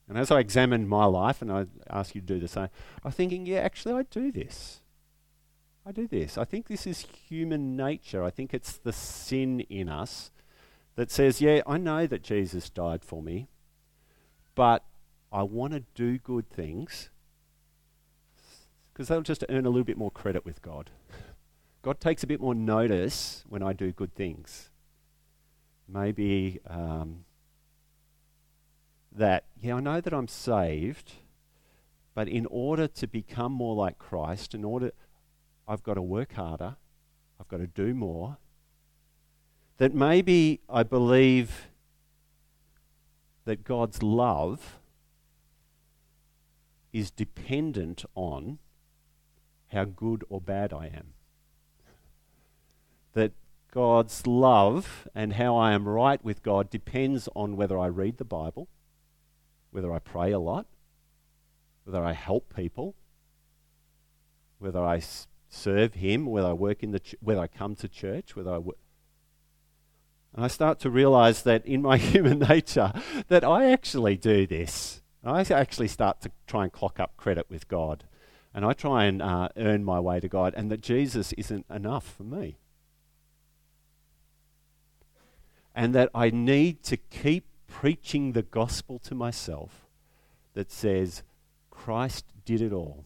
And 0.08 0.18
as 0.18 0.30
I 0.30 0.40
examined 0.40 0.90
my 0.90 1.06
life, 1.06 1.42
and 1.42 1.52
I 1.52 1.66
ask 1.90 2.14
you 2.14 2.22
to 2.22 2.28
do 2.28 2.40
the 2.40 2.48
same, 2.48 2.68
I'm 3.04 3.12
thinking, 3.12 3.46
yeah, 3.46 3.60
actually, 3.60 3.94
I 3.96 4.04
do 4.04 4.32
this. 4.32 4.82
I 5.86 5.92
do 5.92 6.08
this. 6.08 6.38
I 6.38 6.46
think 6.46 6.68
this 6.68 6.86
is 6.86 7.06
human 7.28 7.76
nature. 7.76 8.24
I 8.24 8.30
think 8.30 8.54
it's 8.54 8.78
the 8.78 8.94
sin 8.94 9.62
in 9.62 9.90
us 9.90 10.32
that 10.96 11.10
says, 11.10 11.42
yeah, 11.42 11.62
I 11.66 11.78
know 11.78 12.06
that 12.08 12.24
Jesus 12.24 12.70
died 12.70 13.04
for 13.04 13.22
me, 13.22 13.48
but 14.56 14.84
I 15.32 15.44
want 15.44 15.74
to 15.74 15.84
do 15.96 16.18
good 16.18 16.50
things 16.50 17.10
because 18.94 19.08
that'll 19.08 19.24
just 19.24 19.44
earn 19.50 19.66
a 19.66 19.70
little 19.70 19.84
bit 19.84 19.98
more 19.98 20.12
credit 20.12 20.46
with 20.46 20.62
God. 20.62 20.92
God 21.82 22.00
takes 22.00 22.24
a 22.24 22.28
bit 22.28 22.40
more 22.40 22.54
notice 22.54 23.44
when 23.50 23.64
I 23.64 23.74
do 23.74 23.92
good 23.92 24.14
things. 24.14 24.70
Maybe 25.88 26.60
um, 26.68 27.26
that, 29.12 29.46
yeah, 29.60 29.76
I 29.76 29.80
know 29.80 30.00
that 30.00 30.14
I'm 30.14 30.28
saved, 30.28 31.14
but 32.14 32.28
in 32.28 32.46
order 32.46 32.88
to 32.88 33.08
become 33.08 33.52
more 33.52 33.76
like 33.76 33.98
Christ, 33.98 34.54
in 34.54 34.64
order, 34.64 34.92
I've 35.68 35.84
got 35.84 35.96
to 35.96 36.02
work 36.02 36.34
harder, 36.34 36.76
I've 37.40 37.48
got 37.48 37.58
to 37.58 37.68
do 37.68 37.94
more. 37.94 38.38
That 39.78 39.94
maybe 39.94 40.62
I 40.70 40.84
believe 40.84 41.68
that 43.46 43.64
God's 43.64 44.02
love 44.02 44.80
is 46.92 47.12
dependent 47.12 48.06
on 48.16 48.60
how 49.68 49.86
good 49.86 50.24
or 50.30 50.40
bad 50.40 50.72
I 50.72 50.86
am. 50.86 51.14
That 53.14 53.32
God's 53.72 54.28
love 54.28 55.08
and 55.16 55.34
how 55.34 55.58
I 55.58 55.74
am 55.74 55.88
right 55.88 56.24
with 56.24 56.44
God 56.44 56.70
depends 56.70 57.28
on 57.36 57.58
whether 57.58 57.78
I 57.78 57.88
read 57.88 58.18
the 58.18 58.26
Bible, 58.26 58.68
whether 59.72 59.92
I 59.92 60.00
pray 60.00 60.32
a 60.32 60.40
lot, 60.40 60.68
whether 61.84 62.04
I 62.04 62.14
help 62.14 62.56
people, 62.56 62.94
whether 64.60 64.84
I 64.84 65.02
serve 65.50 65.96
Him, 65.96 66.28
whether 66.28 66.50
I 66.50 66.54
work 66.54 66.84
in 66.84 66.92
the, 66.92 67.00
ch- 67.00 67.16
whether 67.20 67.42
I 67.42 67.48
come 67.48 67.76
to 67.76 67.88
church, 67.88 68.36
whether 68.36 68.52
I. 68.52 68.56
W- 68.56 68.78
and 70.36 70.44
I 70.44 70.48
start 70.48 70.80
to 70.80 70.90
realize 70.90 71.44
that 71.44 71.66
in 71.66 71.82
my 71.82 71.98
human 72.12 72.40
nature, 72.40 72.92
that 73.28 73.44
I 73.44 73.72
actually 73.72 74.18
do 74.18 74.48
this. 74.48 75.02
I 75.24 75.42
actually 75.42 75.88
start 75.88 76.22
to 76.22 76.32
try 76.48 76.64
and 76.64 76.72
clock 76.72 77.00
up 77.00 77.16
credit 77.16 77.50
with 77.50 77.68
God. 77.68 78.04
And 78.54 78.66
I 78.66 78.74
try 78.74 79.06
and 79.06 79.22
uh, 79.22 79.50
earn 79.58 79.84
my 79.84 80.00
way 80.00 80.20
to 80.20 80.28
God, 80.28 80.54
and 80.56 80.70
that 80.72 80.82
Jesus 80.82 81.34
isn't 81.34 81.66
enough 81.70 82.06
for 82.06 82.24
me. 82.24 82.58
And 85.74 85.96
that 85.96 86.10
I 86.14 86.30
need 86.30 86.84
to 86.84 86.98
keep 86.98 87.46
preaching 87.68 88.34
the 88.34 88.44
gospel 88.44 89.00
to 89.00 89.16
myself 89.16 89.88
that 90.54 90.72
says, 90.72 91.24
Christ 91.72 92.26
did 92.46 92.62
it 92.62 92.72
all. 92.72 93.06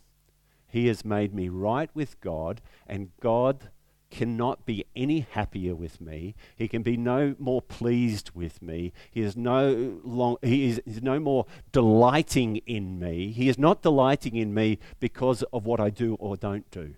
He 0.68 0.88
has 0.88 1.06
made 1.06 1.34
me 1.34 1.48
right 1.48 1.90
with 1.94 2.20
God, 2.20 2.62
and 2.86 3.12
God 3.22 3.70
cannot 4.10 4.66
be 4.66 4.86
any 4.96 5.22
happier 5.32 5.76
with 5.76 6.00
me. 6.00 6.36
He 6.56 6.68
can 6.68 6.82
be 6.82 6.98
no 6.98 7.36
more 7.38 7.62
pleased 7.62 8.32
with 8.34 8.62
me. 8.62 8.94
He 9.12 9.22
is 9.22 9.36
no 9.36 10.00
long, 10.04 10.38
he 10.42 10.70
is, 10.70 10.82
no 11.02 11.20
more 11.20 11.46
delighting 11.72 12.58
in 12.66 13.00
me. 13.00 13.32
He 13.32 13.50
is 13.50 13.58
not 13.58 13.82
delighting 13.82 14.36
in 14.36 14.54
me 14.54 14.80
because 15.00 15.44
of 15.54 15.66
what 15.66 15.80
I 15.80 15.90
do 15.90 16.16
or 16.16 16.38
don't 16.38 16.70
do. 16.72 16.96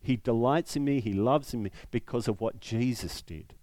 He 0.00 0.16
delights 0.16 0.76
in 0.76 0.84
me, 0.84 1.00
he 1.00 1.12
loves 1.12 1.54
me 1.54 1.70
because 1.90 2.28
of 2.28 2.40
what 2.40 2.60
Jesus 2.60 3.20
did. 3.20 3.54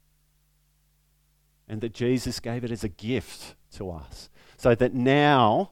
And 1.67 1.81
that 1.81 1.93
Jesus 1.93 2.39
gave 2.39 2.63
it 2.63 2.71
as 2.71 2.83
a 2.83 2.89
gift 2.89 3.55
to 3.75 3.89
us. 3.89 4.29
So 4.57 4.75
that 4.75 4.93
now 4.93 5.71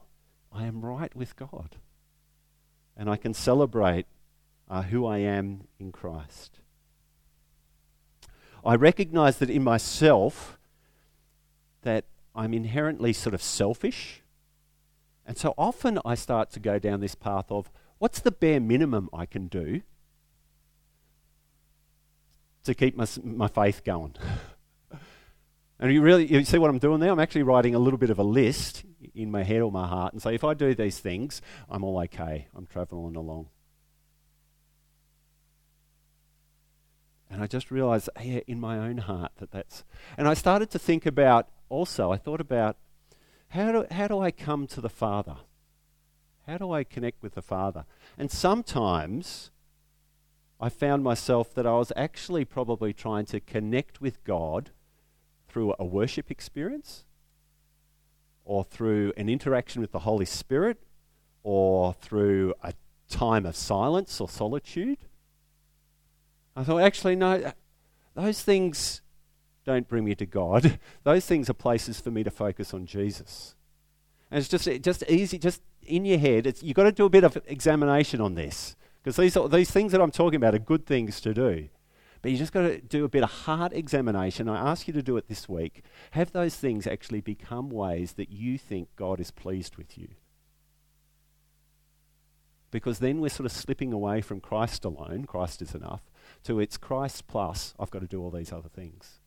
I 0.51 0.65
am 0.65 0.83
right 0.83 1.15
with 1.15 1.35
God. 1.35 1.75
And 2.95 3.09
I 3.09 3.17
can 3.17 3.33
celebrate 3.33 4.07
uh, 4.73 4.81
who 4.81 5.05
I 5.05 5.19
am 5.19 5.67
in 5.79 5.91
Christ. 5.91 6.59
I 8.65 8.73
recognize 8.73 9.37
that 9.37 9.51
in 9.51 9.63
myself 9.63 10.57
that 11.83 12.05
I'm 12.33 12.55
inherently 12.55 13.13
sort 13.13 13.35
of 13.35 13.43
selfish. 13.43 14.23
And 15.27 15.37
so 15.37 15.53
often 15.59 15.99
I 16.03 16.15
start 16.15 16.49
to 16.53 16.59
go 16.59 16.79
down 16.79 17.01
this 17.01 17.13
path 17.13 17.51
of 17.51 17.69
what's 17.99 18.19
the 18.19 18.31
bare 18.31 18.59
minimum 18.59 19.11
I 19.13 19.27
can 19.27 19.47
do 19.47 19.81
to 22.63 22.73
keep 22.73 22.97
my, 22.97 23.05
my 23.23 23.47
faith 23.47 23.83
going? 23.83 24.15
and 25.79 25.93
you 25.93 26.01
really 26.01 26.25
you 26.25 26.43
see 26.45 26.57
what 26.57 26.71
I'm 26.71 26.79
doing 26.79 26.99
there? 26.99 27.11
I'm 27.11 27.19
actually 27.19 27.43
writing 27.43 27.75
a 27.75 27.79
little 27.79 27.99
bit 27.99 28.09
of 28.09 28.17
a 28.17 28.23
list 28.23 28.85
in 29.13 29.29
my 29.29 29.43
head 29.43 29.61
or 29.61 29.71
my 29.71 29.85
heart 29.85 30.13
and 30.13 30.21
say, 30.21 30.33
if 30.33 30.43
I 30.43 30.55
do 30.55 30.73
these 30.73 30.97
things, 30.97 31.43
I'm 31.69 31.83
all 31.83 31.99
okay. 31.99 32.47
I'm 32.55 32.65
traveling 32.65 33.15
along. 33.15 33.49
And 37.33 37.41
I 37.41 37.47
just 37.47 37.71
realized 37.71 38.09
yeah, 38.21 38.41
in 38.45 38.59
my 38.59 38.77
own 38.77 38.99
heart 38.99 39.31
that 39.37 39.51
that's. 39.51 39.83
And 40.17 40.27
I 40.27 40.35
started 40.35 40.69
to 40.69 40.79
think 40.79 41.05
about 41.07 41.49
also, 41.67 42.11
I 42.11 42.17
thought 42.17 42.39
about 42.39 42.77
how 43.49 43.71
do, 43.71 43.85
how 43.89 44.07
do 44.07 44.19
I 44.19 44.29
come 44.29 44.67
to 44.67 44.81
the 44.81 44.89
Father? 44.89 45.37
How 46.45 46.57
do 46.57 46.71
I 46.71 46.83
connect 46.83 47.23
with 47.23 47.33
the 47.33 47.41
Father? 47.41 47.85
And 48.17 48.29
sometimes 48.29 49.49
I 50.59 50.69
found 50.69 51.03
myself 51.03 51.55
that 51.55 51.65
I 51.65 51.73
was 51.73 51.91
actually 51.95 52.45
probably 52.45 52.93
trying 52.93 53.25
to 53.27 53.39
connect 53.39 53.99
with 53.99 54.23
God 54.23 54.69
through 55.47 55.73
a 55.79 55.85
worship 55.85 56.29
experience 56.29 57.05
or 58.45 58.63
through 58.63 59.11
an 59.17 59.27
interaction 59.27 59.81
with 59.81 59.91
the 59.91 59.99
Holy 59.99 60.25
Spirit 60.25 60.77
or 61.41 61.93
through 61.93 62.53
a 62.61 62.73
time 63.09 63.45
of 63.45 63.55
silence 63.55 64.21
or 64.21 64.29
solitude. 64.29 64.99
I 66.55 66.63
thought, 66.63 66.79
actually, 66.79 67.15
no, 67.15 67.33
uh, 67.33 67.51
those 68.15 68.41
things 68.41 69.01
don't 69.65 69.87
bring 69.87 70.05
me 70.05 70.15
to 70.15 70.25
God. 70.25 70.79
Those 71.03 71.25
things 71.25 71.49
are 71.49 71.53
places 71.53 71.99
for 71.99 72.11
me 72.11 72.23
to 72.23 72.31
focus 72.31 72.73
on 72.73 72.85
Jesus. 72.85 73.55
And 74.29 74.39
it's 74.39 74.49
just, 74.49 74.67
just 74.81 75.03
easy, 75.09 75.37
just 75.37 75.61
in 75.83 76.05
your 76.05 76.17
head, 76.17 76.45
it's, 76.47 76.61
you've 76.61 76.75
got 76.75 76.83
to 76.83 76.91
do 76.91 77.05
a 77.05 77.09
bit 77.09 77.23
of 77.23 77.37
examination 77.47 78.19
on 78.19 78.35
this. 78.35 78.75
Because 79.01 79.15
these, 79.15 79.37
these 79.51 79.71
things 79.71 79.91
that 79.91 80.01
I'm 80.01 80.11
talking 80.11 80.37
about 80.37 80.55
are 80.55 80.59
good 80.59 80.85
things 80.85 81.21
to 81.21 81.33
do. 81.33 81.69
But 82.21 82.31
you 82.31 82.37
just 82.37 82.53
got 82.53 82.61
to 82.61 82.79
do 82.79 83.03
a 83.03 83.09
bit 83.09 83.23
of 83.23 83.29
heart 83.29 83.73
examination. 83.73 84.47
I 84.47 84.71
ask 84.71 84.87
you 84.87 84.93
to 84.93 85.03
do 85.03 85.17
it 85.17 85.27
this 85.27 85.49
week. 85.49 85.83
Have 86.11 86.31
those 86.31 86.55
things 86.55 86.87
actually 86.87 87.19
become 87.19 87.69
ways 87.69 88.13
that 88.13 88.29
you 88.29 88.57
think 88.57 88.87
God 88.95 89.19
is 89.19 89.29
pleased 89.29 89.75
with 89.75 89.97
you? 89.97 90.07
Because 92.71 92.99
then 92.99 93.19
we're 93.19 93.29
sort 93.29 93.45
of 93.45 93.51
slipping 93.51 93.91
away 93.91 94.21
from 94.21 94.39
Christ 94.39 94.85
alone, 94.85 95.25
Christ 95.25 95.61
is 95.61 95.75
enough, 95.75 96.01
to 96.43 96.59
it's 96.59 96.77
Christ 96.77 97.27
plus, 97.27 97.73
I've 97.79 97.91
got 97.91 98.01
to 98.01 98.07
do 98.07 98.21
all 98.21 98.31
these 98.31 98.51
other 98.51 98.69
things. 98.69 99.19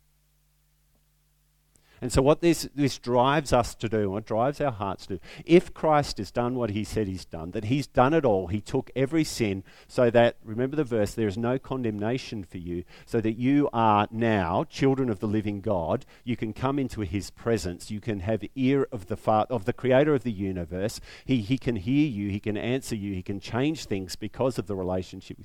And 2.00 2.12
so, 2.12 2.20
what 2.20 2.40
this, 2.40 2.68
this 2.74 2.98
drives 2.98 3.52
us 3.52 3.74
to 3.76 3.88
do, 3.88 4.10
what 4.10 4.26
drives 4.26 4.60
our 4.60 4.72
hearts 4.72 5.06
to 5.06 5.14
do, 5.14 5.20
if 5.46 5.72
Christ 5.72 6.18
has 6.18 6.30
done 6.30 6.54
what 6.54 6.70
he 6.70 6.84
said 6.84 7.06
he's 7.06 7.24
done, 7.24 7.52
that 7.52 7.64
he's 7.64 7.86
done 7.86 8.12
it 8.12 8.24
all, 8.24 8.48
he 8.48 8.60
took 8.60 8.90
every 8.94 9.24
sin, 9.24 9.64
so 9.88 10.10
that, 10.10 10.36
remember 10.44 10.76
the 10.76 10.84
verse, 10.84 11.14
there 11.14 11.28
is 11.28 11.38
no 11.38 11.58
condemnation 11.58 12.44
for 12.44 12.58
you, 12.58 12.84
so 13.06 13.20
that 13.20 13.38
you 13.38 13.70
are 13.72 14.08
now 14.10 14.64
children 14.64 15.08
of 15.08 15.20
the 15.20 15.26
living 15.26 15.60
God. 15.60 16.04
You 16.22 16.36
can 16.36 16.52
come 16.52 16.78
into 16.78 17.00
his 17.00 17.30
presence, 17.30 17.90
you 17.90 18.00
can 18.00 18.20
have 18.20 18.44
ear 18.54 18.86
of 18.92 19.06
the, 19.06 19.16
far, 19.16 19.46
of 19.48 19.64
the 19.64 19.72
creator 19.72 20.14
of 20.14 20.22
the 20.22 20.32
universe. 20.32 21.00
He, 21.24 21.40
he 21.40 21.56
can 21.56 21.76
hear 21.76 22.06
you, 22.06 22.30
he 22.30 22.40
can 22.40 22.58
answer 22.58 22.94
you, 22.94 23.14
he 23.14 23.22
can 23.22 23.40
change 23.40 23.86
things 23.86 24.16
because 24.16 24.58
of 24.58 24.66
the 24.66 24.76
relationship. 24.76 25.38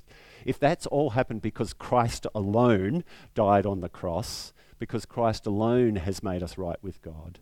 If 0.44 0.58
that's 0.58 0.86
all 0.86 1.10
happened 1.10 1.40
because 1.40 1.72
Christ 1.72 2.26
alone 2.34 3.04
died 3.34 3.64
on 3.64 3.80
the 3.80 3.88
cross, 3.88 4.52
because 4.82 5.06
Christ 5.06 5.46
alone 5.46 5.94
has 5.94 6.24
made 6.24 6.42
us 6.42 6.58
right 6.58 6.82
with 6.82 7.00
God, 7.02 7.38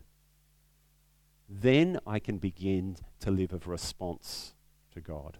then 1.49 1.99
I 2.05 2.19
can 2.19 2.37
begin 2.37 2.97
to 3.19 3.31
live 3.31 3.51
a 3.51 3.57
response 3.67 4.53
to 4.93 5.01
God. 5.01 5.39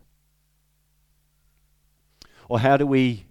Or 2.50 2.58
how 2.58 2.76
do 2.76 2.88
we 2.88 3.28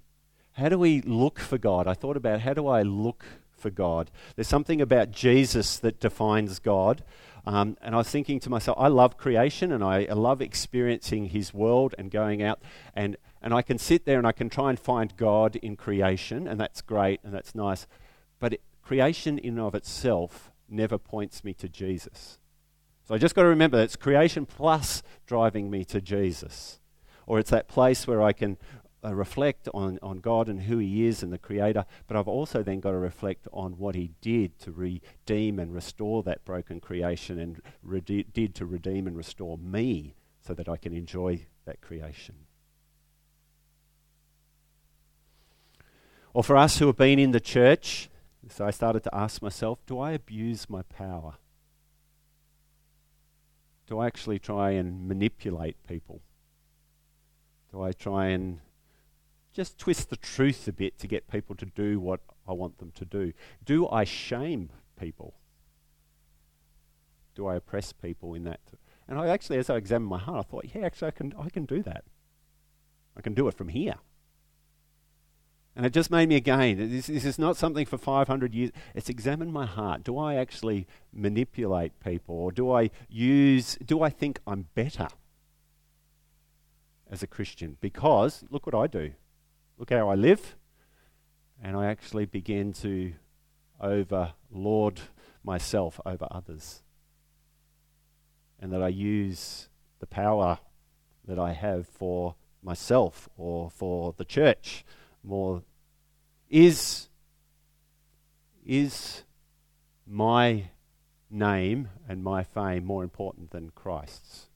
how 0.53 0.69
do 0.69 0.79
we 0.79 1.01
look 1.01 1.41
for 1.41 1.59
God? 1.59 1.89
I 1.89 1.95
thought 1.95 2.17
about 2.17 2.43
how 2.43 2.55
do 2.55 2.69
I 2.69 2.83
look 2.83 3.25
for 3.51 3.71
God? 3.71 4.09
There's 4.37 4.47
something 4.47 4.81
about 4.81 5.11
Jesus 5.11 5.77
that 5.79 5.99
defines 5.99 6.61
God. 6.61 7.03
Um, 7.45 7.77
and 7.83 7.93
I 7.93 7.99
was 7.99 8.09
thinking 8.09 8.39
to 8.39 8.51
myself, 8.51 8.79
I 8.79 8.87
love 8.87 9.17
creation 9.17 9.73
and 9.73 9.83
I, 9.83 10.07
I 10.09 10.13
love 10.13 10.41
experiencing 10.41 11.31
His 11.31 11.53
world 11.53 11.97
and 11.99 12.09
going 12.09 12.41
out 12.41 12.61
and, 12.95 13.17
and 13.43 13.53
I 13.53 13.63
can 13.63 13.79
sit 13.79 14.05
there 14.05 14.19
and 14.19 14.29
I 14.29 14.33
can 14.33 14.49
try 14.49 14.71
and 14.71 14.79
find 14.79 15.17
God 15.17 15.57
in 15.57 15.75
creation, 15.75 16.47
and 16.47 16.61
that's 16.61 16.83
great 16.83 17.19
and 17.25 17.35
that's 17.35 17.53
nice. 17.53 17.89
But 18.41 18.55
it, 18.55 18.63
creation 18.83 19.39
in 19.39 19.59
and 19.59 19.61
of 19.61 19.75
itself 19.77 20.51
never 20.69 20.99
points 20.99 21.45
me 21.45 21.55
to 21.55 21.69
Jesus. 21.69 22.39
So 23.07 23.15
I 23.15 23.19
just 23.19 23.35
got 23.35 23.43
to 23.43 23.49
remember 23.49 23.77
that 23.77 23.85
it's 23.85 23.97
creation 23.97 24.47
plus 24.47 25.03
driving 25.27 25.71
me 25.71 25.85
to 25.87 26.01
Jesus. 26.01 26.81
Or 27.27 27.39
it's 27.39 27.51
that 27.51 27.69
place 27.69 28.07
where 28.07 28.23
I 28.23 28.33
can 28.33 28.57
uh, 29.05 29.15
reflect 29.15 29.69
on, 29.73 29.99
on 30.03 30.19
God 30.19 30.49
and 30.49 30.63
who 30.63 30.79
He 30.79 31.07
is 31.07 31.23
and 31.23 31.33
the 31.33 31.39
Creator, 31.39 31.87
but 32.07 32.17
I've 32.17 32.29
also 32.29 32.63
then 32.63 32.81
got 32.81 32.91
to 32.91 32.99
reflect 32.99 33.49
on 33.53 33.79
what 33.79 33.95
He 33.95 34.11
did 34.21 34.59
to 34.61 34.73
redeem 34.73 35.59
and 35.59 35.73
restore 35.73 36.23
that 36.25 36.45
broken 36.45 36.81
creation 36.81 37.39
and 37.39 37.63
rede- 37.83 38.33
did 38.33 38.55
to 38.57 38.67
redeem 38.67 39.07
and 39.07 39.17
restore 39.17 39.57
me 39.57 40.15
so 40.47 40.55
that 40.55 40.69
I 40.69 40.77
can 40.77 40.93
enjoy 40.93 41.47
that 41.65 41.81
creation. 41.81 42.35
Or 46.33 46.45
for 46.45 46.57
us 46.57 46.79
who 46.79 46.87
have 46.87 46.97
been 46.97 47.19
in 47.19 47.33
the 47.33 47.41
church, 47.41 48.10
so 48.49 48.67
I 48.67 48.71
started 48.71 49.03
to 49.05 49.15
ask 49.15 49.43
myself 49.43 49.79
do 49.87 49.99
I 49.99 50.13
abuse 50.13 50.69
my 50.69 50.83
power? 50.83 51.35
Do 53.87 53.99
I 53.99 54.07
actually 54.07 54.39
try 54.39 54.71
and 54.71 55.09
manipulate 55.09 55.77
people? 55.87 56.23
Do 57.73 57.83
I 57.83 57.93
try 57.93 58.27
and 58.27 58.61
just 59.53 59.79
twist 59.79 60.11
the 60.11 60.17
truth 60.17 60.67
a 60.69 60.73
bit 60.73 60.99
to 61.01 61.09
get 61.09 61.29
people 61.29 61.57
to 61.57 61.67
do 61.67 61.99
what 61.99 62.21
I 62.47 62.53
want 62.53 62.79
them 62.79 62.93
to 62.93 63.05
do? 63.05 63.33
Do 63.65 63.89
I 63.89 64.05
shame 64.05 64.71
people? 64.99 65.35
Do 67.35 67.47
I 67.47 67.57
oppress 67.57 67.93
people 67.93 68.35
in 68.35 68.45
that? 68.45 68.61
And 69.09 69.19
I 69.19 69.29
actually, 69.29 69.59
as 69.59 69.69
I 69.69 69.77
examined 69.77 70.09
my 70.09 70.19
heart, 70.19 70.47
I 70.47 70.51
thought, 70.51 70.67
yeah, 70.73 70.83
actually, 70.83 71.09
I 71.09 71.13
can, 71.13 71.35
I 71.39 71.51
can 71.51 71.65
do 71.65 71.83
that. 71.83 72.05
I 73.17 73.23
can 73.23 73.35
do 73.35 73.49
it 73.49 73.55
from 73.55 73.69
here. 73.69 73.97
And 75.81 75.87
it 75.87 75.95
just 75.95 76.11
made 76.11 76.29
me 76.29 76.37
again, 76.37 76.77
this, 76.77 77.07
this, 77.07 77.25
is 77.25 77.39
not 77.39 77.57
something 77.57 77.87
for 77.87 77.97
500 77.97 78.55
years. 78.55 78.71
It's 78.95 79.09
examine 79.09 79.51
my 79.51 79.65
heart. 79.65 80.05
Do 80.05 80.19
I 80.19 80.35
actually 80.35 80.87
manipulate 81.11 81.99
people? 82.01 82.35
Or 82.35 82.53
do 82.53 82.71
I 82.71 82.91
use, 83.09 83.79
do 83.83 84.03
I 84.03 84.11
think 84.11 84.41
I'm 84.47 84.67
better 84.75 85.09
as 87.11 87.23
a 87.23 87.27
Christian? 87.27 87.79
Because 87.81 88.45
look 88.51 88.67
what 88.67 88.75
I 88.75 88.89
do. 88.89 89.13
Look 89.79 89.89
how 89.89 90.11
I 90.11 90.17
live. 90.17 90.55
and 91.63 91.75
I 91.75 91.87
actually 91.87 92.27
begin 92.27 92.75
to 92.75 93.15
overlord 93.81 95.01
myself 95.43 95.99
over 96.05 96.29
others. 96.31 96.83
And 98.59 98.71
that 98.71 98.83
I 98.83 98.89
use 98.89 99.71
the 99.99 100.07
power 100.07 100.59
that 101.27 101.39
I 101.39 101.55
have 101.55 101.89
for 101.89 102.35
myself 102.63 103.31
or 103.39 103.71
for 103.71 104.13
the 104.19 104.27
church 104.27 104.85
more 105.23 105.63
is 106.51 107.09
is 108.67 109.23
my 110.07 110.65
name 111.31 111.89
and 112.09 112.23
my 112.23 112.43
fame 112.43 112.85
more 112.85 113.03
important 113.03 113.53
than 113.53 113.71
Christ's? 113.71 114.49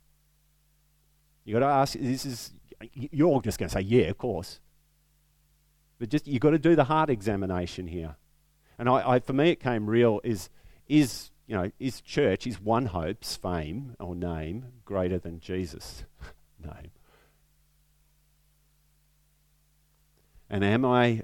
You've 1.44 1.60
got 1.60 1.66
to 1.66 1.72
ask. 1.72 1.94
This 1.94 2.26
is 2.26 2.52
you're 2.92 3.40
just 3.40 3.58
going 3.58 3.68
to 3.68 3.72
say, 3.72 3.80
yeah, 3.80 4.06
of 4.06 4.18
course. 4.18 4.60
But 5.98 6.08
just 6.08 6.26
you've 6.26 6.40
got 6.40 6.50
to 6.50 6.58
do 6.58 6.74
the 6.74 6.84
heart 6.84 7.08
examination 7.08 7.86
here. 7.86 8.16
And 8.78 8.88
I, 8.88 9.14
I, 9.14 9.20
for 9.20 9.32
me, 9.32 9.50
it 9.50 9.60
came 9.60 9.88
real. 9.88 10.20
Is 10.24 10.50
is 10.88 11.30
you 11.46 11.54
know 11.54 11.70
is 11.78 12.00
church 12.00 12.46
is 12.46 12.60
one 12.60 12.86
hope's 12.86 13.36
fame 13.36 13.94
or 14.00 14.16
name 14.16 14.66
greater 14.84 15.18
than 15.18 15.38
Jesus' 15.38 16.04
name? 16.58 16.90
And 20.50 20.64
am 20.64 20.84
I 20.84 21.22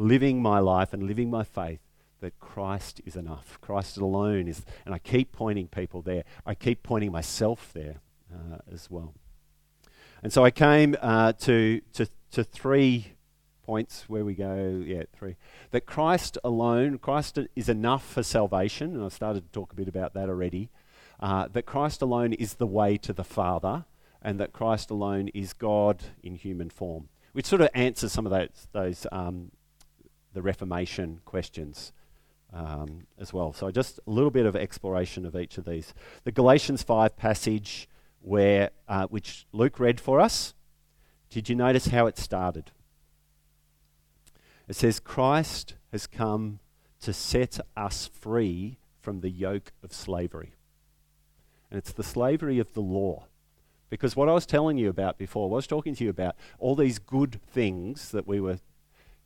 living 0.00 0.40
my 0.42 0.58
life 0.58 0.92
and 0.92 1.02
living 1.02 1.30
my 1.30 1.44
faith 1.44 1.80
that 2.20 2.38
Christ 2.38 3.00
is 3.04 3.16
enough? 3.16 3.58
Christ 3.60 3.96
alone 3.98 4.48
is, 4.48 4.64
and 4.84 4.94
I 4.94 4.98
keep 4.98 5.32
pointing 5.32 5.68
people 5.68 6.02
there. 6.02 6.24
I 6.44 6.54
keep 6.54 6.82
pointing 6.82 7.12
myself 7.12 7.72
there 7.72 8.00
uh, 8.32 8.58
as 8.72 8.90
well. 8.90 9.14
And 10.22 10.32
so 10.32 10.44
I 10.44 10.50
came 10.50 10.96
uh, 11.00 11.32
to, 11.32 11.80
to, 11.94 12.08
to 12.32 12.44
three 12.44 13.14
points 13.62 14.04
where 14.08 14.24
we 14.24 14.34
go, 14.34 14.82
yeah, 14.84 15.04
three. 15.16 15.36
That 15.70 15.86
Christ 15.86 16.36
alone, 16.42 16.98
Christ 16.98 17.38
is 17.54 17.68
enough 17.68 18.06
for 18.06 18.22
salvation, 18.22 18.94
and 18.94 19.04
I've 19.04 19.12
started 19.12 19.44
to 19.44 19.52
talk 19.52 19.72
a 19.72 19.76
bit 19.76 19.88
about 19.88 20.12
that 20.14 20.28
already. 20.28 20.70
Uh, 21.20 21.48
that 21.48 21.66
Christ 21.66 22.02
alone 22.02 22.32
is 22.32 22.54
the 22.54 22.66
way 22.66 22.96
to 22.96 23.12
the 23.12 23.24
Father, 23.24 23.84
and 24.22 24.40
that 24.40 24.52
Christ 24.52 24.90
alone 24.90 25.28
is 25.28 25.52
God 25.52 26.02
in 26.22 26.34
human 26.34 26.70
form, 26.70 27.08
which 27.32 27.46
sort 27.46 27.60
of 27.60 27.68
answers 27.74 28.12
some 28.12 28.26
of 28.26 28.32
those, 28.32 28.68
those 28.72 29.06
um, 29.12 29.52
the 30.32 30.42
Reformation 30.42 31.20
questions 31.24 31.92
um, 32.52 33.06
as 33.18 33.32
well. 33.32 33.52
So 33.52 33.70
just 33.70 34.00
a 34.06 34.10
little 34.10 34.30
bit 34.30 34.46
of 34.46 34.56
exploration 34.56 35.24
of 35.24 35.36
each 35.36 35.58
of 35.58 35.64
these. 35.64 35.94
The 36.24 36.32
Galatians 36.32 36.82
5 36.82 37.16
passage 37.16 37.88
where, 38.20 38.70
uh, 38.88 39.06
which 39.06 39.46
Luke 39.52 39.80
read 39.80 40.00
for 40.00 40.20
us. 40.20 40.54
Did 41.30 41.48
you 41.48 41.54
notice 41.54 41.86
how 41.86 42.06
it 42.06 42.18
started? 42.18 42.70
It 44.68 44.76
says, 44.76 45.00
Christ 45.00 45.74
has 45.92 46.06
come 46.06 46.60
to 47.00 47.12
set 47.12 47.58
us 47.76 48.10
free 48.12 48.78
from 49.00 49.20
the 49.20 49.30
yoke 49.30 49.72
of 49.82 49.92
slavery. 49.92 50.54
And 51.70 51.78
it's 51.78 51.92
the 51.92 52.02
slavery 52.02 52.58
of 52.58 52.74
the 52.74 52.82
law. 52.82 53.26
Because 53.88 54.14
what 54.14 54.28
I 54.28 54.32
was 54.32 54.46
telling 54.46 54.76
you 54.76 54.88
about 54.88 55.18
before, 55.18 55.48
I 55.48 55.54
was 55.54 55.66
talking 55.66 55.94
to 55.96 56.04
you 56.04 56.10
about 56.10 56.36
all 56.58 56.76
these 56.76 56.98
good 56.98 57.40
things 57.50 58.10
that 58.10 58.26
we 58.26 58.40
were. 58.40 58.58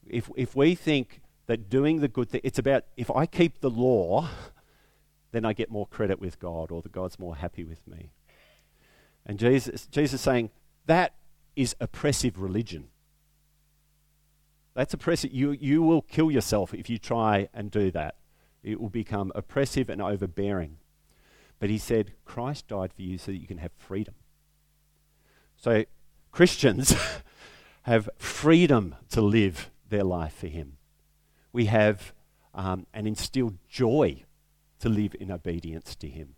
If, 0.09 0.31
if 0.37 0.55
we 0.55 0.75
think 0.75 1.21
that 1.47 1.69
doing 1.69 2.01
the 2.01 2.09
good 2.09 2.31
thing, 2.31 2.41
it's 2.45 2.59
about 2.59 2.85
if 2.97 3.11
I 3.11 3.27
keep 3.27 3.61
the 3.61 3.71
law, 3.71 4.29
then 5.33 5.45
I 5.45 5.53
get 5.53 5.71
more 5.71 5.87
credit 5.87 6.21
with 6.21 6.39
God 6.39 6.71
or 6.71 6.83
the 6.83 6.89
God's 6.89 7.19
more 7.19 7.37
happy 7.37 7.65
with 7.65 7.87
me. 7.87 8.13
And 9.27 9.39
Jesus, 9.39 9.87
Jesus 9.87 10.21
saying, 10.21 10.51
that 10.87 11.15
is 11.57 11.75
oppressive 11.81 12.41
religion. 12.41 12.89
That's 14.75 14.93
oppressive. 14.93 15.33
You, 15.33 15.53
you 15.53 15.83
will 15.83 16.03
kill 16.03 16.31
yourself 16.31 16.75
if 16.75 16.91
you 16.91 16.99
try 16.99 17.49
and 17.55 17.71
do 17.71 17.91
that. 17.93 18.17
It 18.63 18.81
will 18.81 18.91
become 18.91 19.31
oppressive 19.35 19.89
and 19.89 20.03
overbearing. 20.03 20.79
But 21.61 21.71
he 21.71 21.79
said, 21.79 22.13
Christ 22.25 22.69
died 22.69 22.93
for 22.93 23.03
you 23.03 23.19
so 23.19 23.31
that 23.31 23.39
you 23.39 23.47
can 23.47 23.59
have 23.59 23.73
freedom. 23.79 24.15
So 25.57 25.85
Christians 26.33 26.95
have 27.83 28.09
freedom 28.19 28.97
to 29.11 29.21
live 29.21 29.71
their 29.95 30.05
life 30.05 30.35
for 30.35 30.49
him. 30.49 30.77
We 31.53 31.67
have 31.67 32.13
um, 32.53 32.87
an 32.93 33.07
instilled 33.07 33.59
joy 33.69 34.25
to 34.81 34.89
live 34.89 35.15
in 35.21 35.31
obedience 35.31 35.95
to 35.97 36.09
him. 36.09 36.35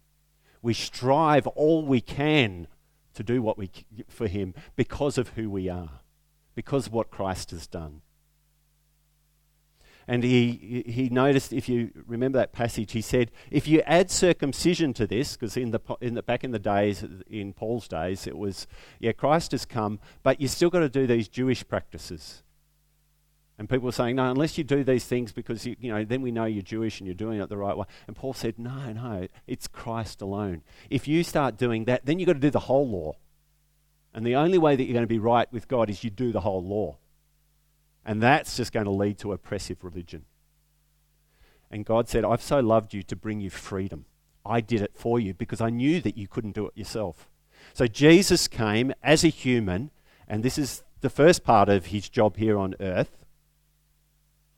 We 0.61 0.75
strive 0.75 1.47
all 1.49 1.87
we 1.87 2.01
can 2.01 2.69
to 3.15 3.23
do 3.23 3.41
what 3.41 3.57
we 3.57 3.71
for 4.09 4.27
him 4.27 4.55
because 4.77 5.17
of 5.17 5.31
who 5.31 5.49
we 5.49 5.71
are, 5.71 6.01
because 6.55 6.87
of 6.87 6.93
what 6.93 7.11
Christ 7.11 7.51
has 7.51 7.67
done. 7.67 8.03
And 10.09 10.23
he, 10.23 10.85
he 10.87 11.09
noticed, 11.09 11.53
if 11.53 11.69
you 11.69 11.91
remember 12.07 12.39
that 12.39 12.53
passage, 12.53 12.93
he 12.93 13.01
said, 13.01 13.33
if 13.51 13.67
you 13.67 13.81
add 13.87 14.09
circumcision 14.11 14.93
to 14.95 15.07
this, 15.07 15.33
because 15.33 15.57
in 15.57 15.73
the, 15.73 15.81
in 16.01 16.15
the, 16.15 16.23
back 16.23 16.45
in 16.45 16.53
the 16.53 16.61
days, 16.61 17.05
in 17.29 17.53
Paul's 17.53 17.89
days, 17.89 18.27
it 18.27 18.37
was, 18.39 18.69
yeah, 19.01 19.11
Christ 19.13 19.51
has 19.51 19.65
come, 19.65 19.99
but 20.23 20.41
you 20.41 20.47
still 20.47 20.71
got 20.71 20.81
to 20.81 20.89
do 20.89 21.09
these 21.09 21.27
Jewish 21.27 21.67
practices. 21.67 22.45
And 23.59 23.69
people 23.69 23.87
were 23.87 23.93
saying, 23.93 24.17
no, 24.17 24.31
unless 24.31 24.59
you 24.59 24.65
do 24.65 24.85
these 24.85 25.05
things 25.05 25.33
because, 25.33 25.67
you, 25.67 25.77
you 25.81 25.91
know, 25.91 26.05
then 26.05 26.21
we 26.21 26.31
know 26.31 26.45
you're 26.45 26.63
Jewish 26.63 27.01
and 27.01 27.07
you're 27.07 27.15
doing 27.15 27.41
it 27.41 27.49
the 27.49 27.57
right 27.57 27.77
way. 27.77 27.87
And 28.07 28.15
Paul 28.15 28.35
said, 28.35 28.59
no, 28.59 28.93
no, 28.93 29.29
it's 29.47 29.67
Christ 29.67 30.21
alone. 30.21 30.63
If 30.91 31.09
you 31.09 31.25
start 31.25 31.57
doing 31.57 31.87
that, 31.87 32.05
then 32.05 32.19
you've 32.19 32.27
got 32.27 32.35
to 32.35 32.39
do 32.39 32.51
the 32.51 32.61
whole 32.61 32.87
law. 32.87 33.17
And 34.13 34.27
the 34.27 34.37
only 34.37 34.59
way 34.59 34.77
that 34.77 34.85
you're 34.85 34.93
going 34.93 35.03
to 35.03 35.07
be 35.07 35.19
right 35.19 35.51
with 35.53 35.69
God 35.69 35.89
is 35.89 36.05
you 36.05 36.11
do 36.11 36.33
the 36.33 36.41
whole 36.41 36.63
law. 36.63 36.99
And 38.05 38.23
that's 38.23 38.57
just 38.57 38.73
going 38.73 38.85
to 38.85 38.91
lead 38.91 39.19
to 39.19 39.33
oppressive 39.33 39.83
religion. 39.83 40.25
And 41.71 41.85
God 41.85 42.09
said, 42.09 42.25
I've 42.25 42.43
so 42.43 42.61
loved 42.61 42.93
you 42.93 43.03
to 43.05 43.17
bring 43.17 43.41
you 43.41 43.51
freedom. 43.51 44.05
I 44.45 44.61
did 44.61 44.83
it 44.83 44.93
for 44.95 45.19
you 45.19 45.35
because 45.35 45.61
I 45.61 45.71
knew 45.71 46.01
that 46.03 46.17
you 46.17 46.29
couldn't 46.29 46.55
do 46.55 46.67
it 46.67 46.77
yourself. 46.77 47.29
So 47.73 47.87
Jesus 47.87 48.49
came 48.49 48.93
as 49.03 49.25
a 49.25 49.29
human, 49.29 49.91
and 50.29 50.43
this 50.43 50.57
is 50.57 50.85
the 51.01 51.11
first 51.11 51.43
part 51.43 51.69
of 51.69 51.87
his 51.87 52.09
job 52.09 52.37
here 52.37 52.57
on 52.57 52.75
earth 52.81 53.26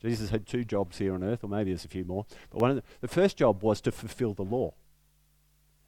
Jesus 0.01 0.31
had 0.31 0.47
two 0.47 0.65
jobs 0.65 0.99
here 0.99 1.15
on 1.15 1.25
earth, 1.25 1.43
or 1.43 1.49
maybe 1.49 1.71
there's 1.71 1.85
a 1.85 1.89
few 1.89 2.05
more. 2.05 2.25
But 2.51 2.61
one 2.61 2.71
of 2.71 2.77
the, 2.77 2.83
the 3.01 3.09
first 3.09 3.37
job 3.37 3.63
was 3.63 3.81
to 3.83 3.93
fulfill 3.93 4.35
the 4.35 4.45
law. 4.45 4.75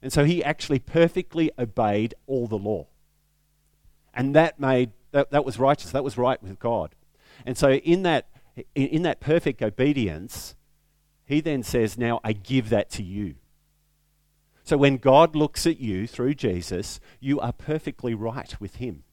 And 0.01 0.11
so 0.11 0.25
he 0.25 0.43
actually 0.43 0.79
perfectly 0.79 1.51
obeyed 1.57 2.13
all 2.27 2.47
the 2.47 2.57
law. 2.57 2.87
And 4.13 4.35
that 4.35 4.59
made 4.59 4.91
that, 5.11 5.31
that 5.31 5.45
was 5.45 5.59
righteous. 5.59 5.91
That 5.91 6.03
was 6.03 6.17
right 6.17 6.41
with 6.41 6.59
God. 6.59 6.95
And 7.45 7.57
so 7.57 7.73
in 7.73 8.03
that 8.03 8.27
in, 8.75 8.87
in 8.87 9.01
that 9.03 9.19
perfect 9.19 9.61
obedience, 9.61 10.55
he 11.25 11.39
then 11.39 11.63
says, 11.63 11.97
Now 11.97 12.19
I 12.23 12.33
give 12.33 12.69
that 12.69 12.89
to 12.91 13.03
you. 13.03 13.35
So 14.63 14.77
when 14.77 14.97
God 14.97 15.35
looks 15.35 15.65
at 15.65 15.79
you 15.79 16.07
through 16.07 16.35
Jesus, 16.35 16.99
you 17.19 17.39
are 17.39 17.53
perfectly 17.53 18.13
right 18.13 18.59
with 18.59 18.75
him. 18.75 19.03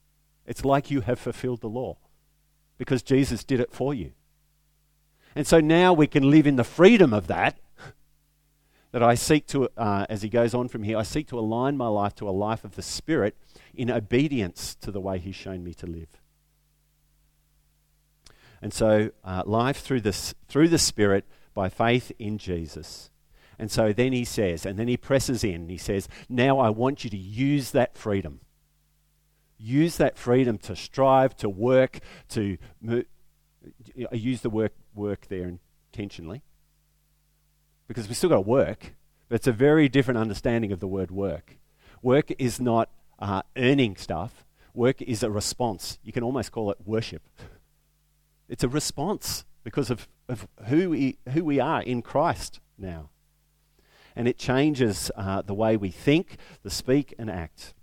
It's 0.46 0.64
like 0.64 0.90
you 0.90 1.02
have 1.02 1.18
fulfilled 1.18 1.61
the 1.61 1.68
law 1.68 1.98
because 2.76 3.02
Jesus 3.02 3.44
did 3.44 3.61
it 3.61 3.72
for 3.72 3.94
you. 3.94 4.12
And 5.34 5.46
so 5.46 5.60
now 5.60 5.92
we 5.92 6.06
can 6.06 6.30
live 6.30 6.46
in 6.46 6.56
the 6.56 6.64
freedom 6.64 7.12
of 7.12 7.26
that. 7.28 7.58
That 8.92 9.02
I 9.02 9.16
seek 9.16 9.46
to, 9.48 9.68
uh, 9.76 10.06
as 10.08 10.22
he 10.22 10.30
goes 10.30 10.54
on 10.54 10.68
from 10.68 10.82
here, 10.82 10.96
I 10.96 11.02
seek 11.02 11.28
to 11.28 11.38
align 11.38 11.76
my 11.76 11.88
life 11.88 12.14
to 12.16 12.28
a 12.28 12.30
life 12.30 12.64
of 12.64 12.74
the 12.74 12.82
Spirit 12.82 13.36
in 13.74 13.90
obedience 13.90 14.74
to 14.76 14.90
the 14.90 15.00
way 15.00 15.18
he's 15.18 15.36
shown 15.36 15.62
me 15.62 15.74
to 15.74 15.86
live. 15.86 16.08
And 18.62 18.72
so, 18.72 19.10
uh, 19.22 19.42
life 19.44 19.82
through 19.82 20.00
this, 20.00 20.34
through 20.48 20.68
the 20.68 20.78
Spirit 20.78 21.26
by 21.54 21.68
faith 21.68 22.10
in 22.18 22.38
Jesus. 22.38 23.10
And 23.58 23.70
so 23.70 23.92
then 23.92 24.12
he 24.12 24.24
says, 24.24 24.64
and 24.64 24.78
then 24.78 24.88
he 24.88 24.96
presses 24.96 25.42
in, 25.42 25.68
he 25.68 25.76
says, 25.76 26.08
Now 26.28 26.60
I 26.60 26.70
want 26.70 27.04
you 27.04 27.10
to 27.10 27.16
use 27.16 27.72
that 27.72 27.96
freedom. 27.96 28.40
Use 29.58 29.96
that 29.96 30.16
freedom 30.16 30.58
to 30.58 30.76
strive, 30.76 31.36
to 31.38 31.48
work, 31.48 31.98
to. 32.30 32.58
I 34.11 34.14
use 34.14 34.40
the 34.40 34.50
word 34.50 34.72
work 34.94 35.26
there 35.28 35.52
intentionally 35.92 36.42
because 37.87 38.09
we 38.09 38.14
still 38.14 38.31
got 38.31 38.37
to 38.37 38.40
work, 38.42 38.94
but 39.28 39.37
it's 39.37 39.46
a 39.46 39.52
very 39.52 39.88
different 39.88 40.18
understanding 40.18 40.72
of 40.72 40.81
the 40.81 40.87
word 40.87 41.11
work. 41.11 41.57
Work 42.02 42.33
is 42.38 42.61
not 42.61 42.90
uh, 43.18 43.42
earning 43.57 43.96
stuff, 43.96 44.44
work 44.74 45.02
is 45.02 45.22
a 45.22 45.31
response. 45.31 45.98
You 46.02 46.12
can 46.12 46.22
almost 46.22 46.52
call 46.52 46.70
it 46.70 46.78
worship. 46.85 47.22
It's 48.50 48.64
a 48.64 48.68
response 48.68 49.44
because 49.62 49.90
of, 49.90 50.09
of 50.26 50.48
who, 50.68 50.88
we, 50.88 51.18
who 51.35 51.44
we 51.44 51.61
are 51.61 51.83
in 51.83 52.00
Christ 52.00 52.61
now. 52.78 53.11
And 54.16 54.26
it 54.26 54.38
changes 54.38 55.11
uh, 55.14 55.42
the 55.42 55.52
way 55.52 55.76
we 55.76 55.90
think, 55.90 56.38
the 56.62 56.70
speak, 56.70 57.12
and 57.18 57.31
act. 57.31 57.74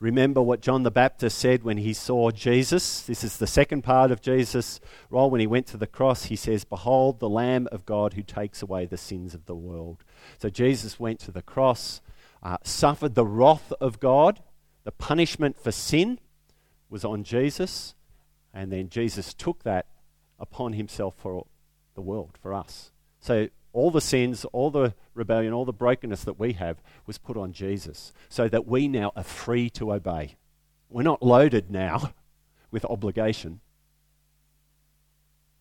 Remember 0.00 0.42
what 0.42 0.60
John 0.60 0.82
the 0.82 0.90
Baptist 0.90 1.38
said 1.38 1.62
when 1.62 1.78
he 1.78 1.92
saw 1.92 2.30
Jesus. 2.30 3.02
This 3.02 3.24
is 3.24 3.36
the 3.36 3.46
second 3.46 3.82
part 3.82 4.10
of 4.10 4.20
Jesus' 4.20 4.80
role. 5.08 5.30
When 5.30 5.40
he 5.40 5.46
went 5.46 5.66
to 5.68 5.76
the 5.76 5.86
cross, 5.86 6.24
he 6.24 6.36
says, 6.36 6.64
Behold, 6.64 7.20
the 7.20 7.28
Lamb 7.28 7.68
of 7.72 7.86
God 7.86 8.14
who 8.14 8.22
takes 8.22 8.60
away 8.60 8.86
the 8.86 8.96
sins 8.96 9.34
of 9.34 9.46
the 9.46 9.54
world. 9.54 10.04
So 10.38 10.50
Jesus 10.50 11.00
went 11.00 11.20
to 11.20 11.30
the 11.30 11.42
cross, 11.42 12.00
uh, 12.42 12.58
suffered 12.62 13.14
the 13.14 13.26
wrath 13.26 13.72
of 13.80 14.00
God. 14.00 14.40
The 14.84 14.92
punishment 14.92 15.58
for 15.58 15.72
sin 15.72 16.18
was 16.90 17.04
on 17.04 17.24
Jesus. 17.24 17.94
And 18.52 18.70
then 18.70 18.88
Jesus 18.88 19.32
took 19.32 19.62
that 19.62 19.86
upon 20.38 20.74
himself 20.74 21.14
for 21.16 21.46
the 21.94 22.02
world, 22.02 22.38
for 22.42 22.52
us. 22.52 22.90
So 23.20 23.48
all 23.74 23.90
the 23.90 24.00
sins, 24.00 24.44
all 24.46 24.70
the 24.70 24.94
rebellion, 25.14 25.52
all 25.52 25.64
the 25.64 25.72
brokenness 25.72 26.24
that 26.24 26.38
we 26.38 26.52
have 26.54 26.80
was 27.06 27.18
put 27.18 27.36
on 27.36 27.52
Jesus 27.52 28.12
so 28.28 28.48
that 28.48 28.66
we 28.66 28.86
now 28.88 29.12
are 29.16 29.24
free 29.24 29.68
to 29.70 29.92
obey. 29.92 30.36
We're 30.88 31.02
not 31.02 31.22
loaded 31.22 31.70
now 31.70 32.12
with 32.70 32.84
obligation. 32.84 33.60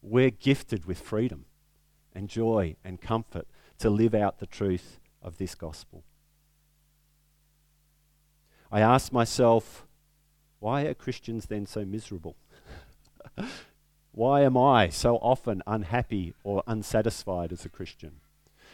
We're 0.02 0.30
gifted 0.30 0.86
with 0.86 1.00
freedom 1.00 1.46
and 2.14 2.30
joy 2.30 2.76
and 2.84 3.02
comfort 3.02 3.48
to 3.80 3.90
live 3.90 4.14
out 4.14 4.38
the 4.38 4.46
truth 4.46 5.00
of 5.22 5.38
this 5.38 5.56
gospel. 5.56 6.04
I 8.72 8.82
ask 8.82 9.12
myself, 9.12 9.88
why 10.60 10.84
are 10.84 10.94
Christians 10.94 11.48
then 11.48 11.66
so 11.66 11.84
miserable? 11.84 12.36
why 14.14 14.42
am 14.42 14.56
I 14.56 14.90
so 14.90 15.18
often 15.18 15.64
unhappy 15.66 16.34
or 16.44 16.64
unsatisfied 16.68 17.52
as 17.52 17.66
a 17.66 17.70
Christian? 17.70 18.12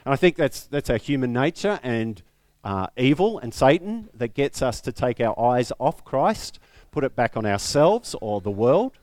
And 0.06 0.13
I 0.13 0.17
think 0.17 0.36
that's, 0.36 0.65
that's 0.67 0.89
our 0.89 0.97
human 0.97 1.34
nature 1.34 1.80
and 1.82 2.21
uh, 2.63 2.88
evil 2.97 3.39
and 3.39 3.54
Satan 3.54 4.10
that 4.13 4.34
gets 4.34 4.62
us 4.62 4.82
to 4.82 4.91
take 4.91 5.21
our 5.21 5.38
eyes 5.39 5.71
off 5.80 6.04
Christ, 6.04 6.60
put 6.91 7.06
it 7.06 7.15
back 7.15 7.38
on 7.38 7.45
ourselves 7.45 8.15
or 8.21 8.41
the 8.41 8.52
world. 8.52 8.97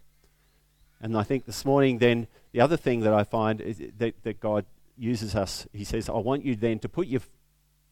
And 1.00 1.16
I 1.16 1.22
think 1.22 1.46
this 1.46 1.64
morning, 1.64 1.98
then, 1.98 2.26
the 2.52 2.60
other 2.60 2.76
thing 2.76 3.00
that 3.00 3.12
I 3.12 3.24
find 3.24 3.60
is 3.60 3.82
that, 3.98 4.14
that 4.22 4.40
God 4.40 4.64
uses 4.96 5.34
us, 5.34 5.66
He 5.72 5.84
says, 5.84 6.08
I 6.08 6.14
want 6.14 6.44
you 6.44 6.54
then 6.54 6.78
to 6.80 6.88
put 6.88 7.06
your, 7.06 7.20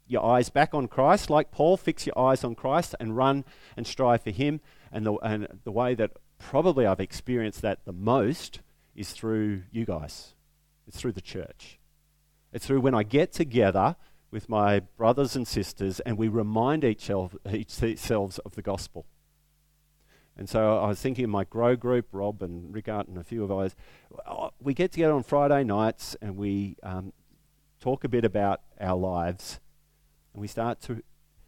your 0.06 0.24
eyes 0.24 0.48
back 0.48 0.74
on 0.74 0.88
Christ, 0.88 1.30
like 1.30 1.50
Paul, 1.50 1.76
fix 1.76 2.06
your 2.06 2.18
eyes 2.18 2.44
on 2.44 2.54
Christ 2.54 2.94
and 3.00 3.16
run 3.16 3.44
and 3.76 3.86
strive 3.86 4.22
for 4.22 4.30
Him. 4.30 4.60
And 4.90 5.04
the, 5.04 5.14
and 5.14 5.48
the 5.64 5.72
way 5.72 5.94
that 5.94 6.12
probably 6.38 6.86
I've 6.86 7.00
experienced 7.00 7.62
that 7.62 7.84
the 7.84 7.92
most 7.92 8.60
is 8.94 9.12
through 9.12 9.62
you 9.70 9.84
guys, 9.84 10.34
it's 10.86 10.98
through 10.98 11.12
the 11.12 11.20
church. 11.20 11.78
It's 12.52 12.66
through 12.66 12.80
when 12.82 12.94
I 12.94 13.02
get 13.02 13.32
together 13.32 13.96
with 14.30 14.48
my 14.48 14.80
brothers 14.80 15.34
and 15.36 15.46
sisters 15.46 16.00
and 16.00 16.16
we 16.16 16.28
remind 16.28 16.84
each, 16.84 17.10
of, 17.10 17.36
each 17.50 17.82
ourselves 17.82 18.38
of 18.38 18.54
the 18.54 18.62
gospel. 18.62 19.06
And 20.36 20.48
so 20.48 20.78
I 20.78 20.88
was 20.88 21.00
thinking 21.00 21.24
of 21.24 21.30
my 21.30 21.44
grow 21.44 21.76
group, 21.76 22.08
Rob 22.12 22.42
and 22.42 22.74
Rickard 22.74 23.08
and 23.08 23.18
a 23.18 23.24
few 23.24 23.44
of 23.44 23.52
us. 23.52 23.74
We 24.60 24.74
get 24.74 24.92
together 24.92 25.14
on 25.14 25.22
Friday 25.22 25.62
nights 25.62 26.16
and 26.20 26.36
we 26.36 26.76
um, 26.82 27.12
talk 27.80 28.02
a 28.02 28.08
bit 28.08 28.24
about 28.24 28.62
our 28.80 28.96
lives. 28.96 29.60
And 30.32 30.40
we 30.40 30.48
start 30.48 30.80
to, 30.82 31.02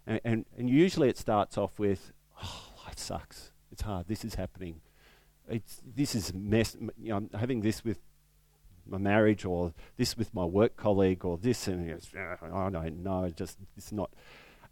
and, 0.07 0.21
and, 0.25 0.45
and 0.57 0.71
usually 0.71 1.09
it 1.09 1.19
starts 1.19 1.59
off 1.59 1.79
with, 1.79 2.13
oh, 2.41 2.73
life 2.85 2.99
sucks. 2.99 3.51
It's 3.77 3.83
hard. 3.83 4.09
This 4.09 4.25
is 4.25 4.37
happening. 4.37 4.81
It's, 5.51 5.83
this 5.85 6.15
is 6.15 6.33
mess. 6.33 6.79
You 6.81 7.11
know, 7.11 7.17
I'm 7.17 7.31
having 7.39 7.61
this 7.61 7.85
with 7.85 7.99
my 8.87 8.97
marriage 8.97 9.45
or 9.45 9.75
this 9.99 10.17
with 10.17 10.33
my 10.33 10.47
work 10.47 10.79
colleague 10.79 11.27
or 11.27 11.37
this 11.37 11.69
and 11.69 11.87
goes, 11.87 12.09
I 12.17 12.71
don't 12.71 13.03
know, 13.03 13.31
just 13.37 13.59
it's 13.77 13.93
not. 13.93 14.11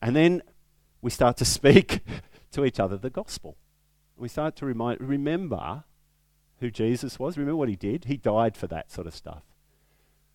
And 0.00 0.16
then 0.16 0.42
we 1.02 1.10
start 1.10 1.36
to 1.36 1.44
speak 1.58 2.00
to 2.52 2.64
each 2.64 2.80
other 2.80 2.96
the 2.96 3.10
gospel. 3.10 3.58
We 4.16 4.28
start 4.28 4.56
to 4.56 4.64
remind, 4.64 5.02
remember 5.02 5.84
who 6.60 6.70
Jesus 6.70 7.18
was. 7.18 7.36
Remember 7.36 7.56
what 7.56 7.68
he 7.68 7.76
did. 7.76 8.06
He 8.06 8.16
died 8.16 8.56
for 8.56 8.68
that 8.68 8.90
sort 8.90 9.06
of 9.06 9.14
stuff. 9.14 9.42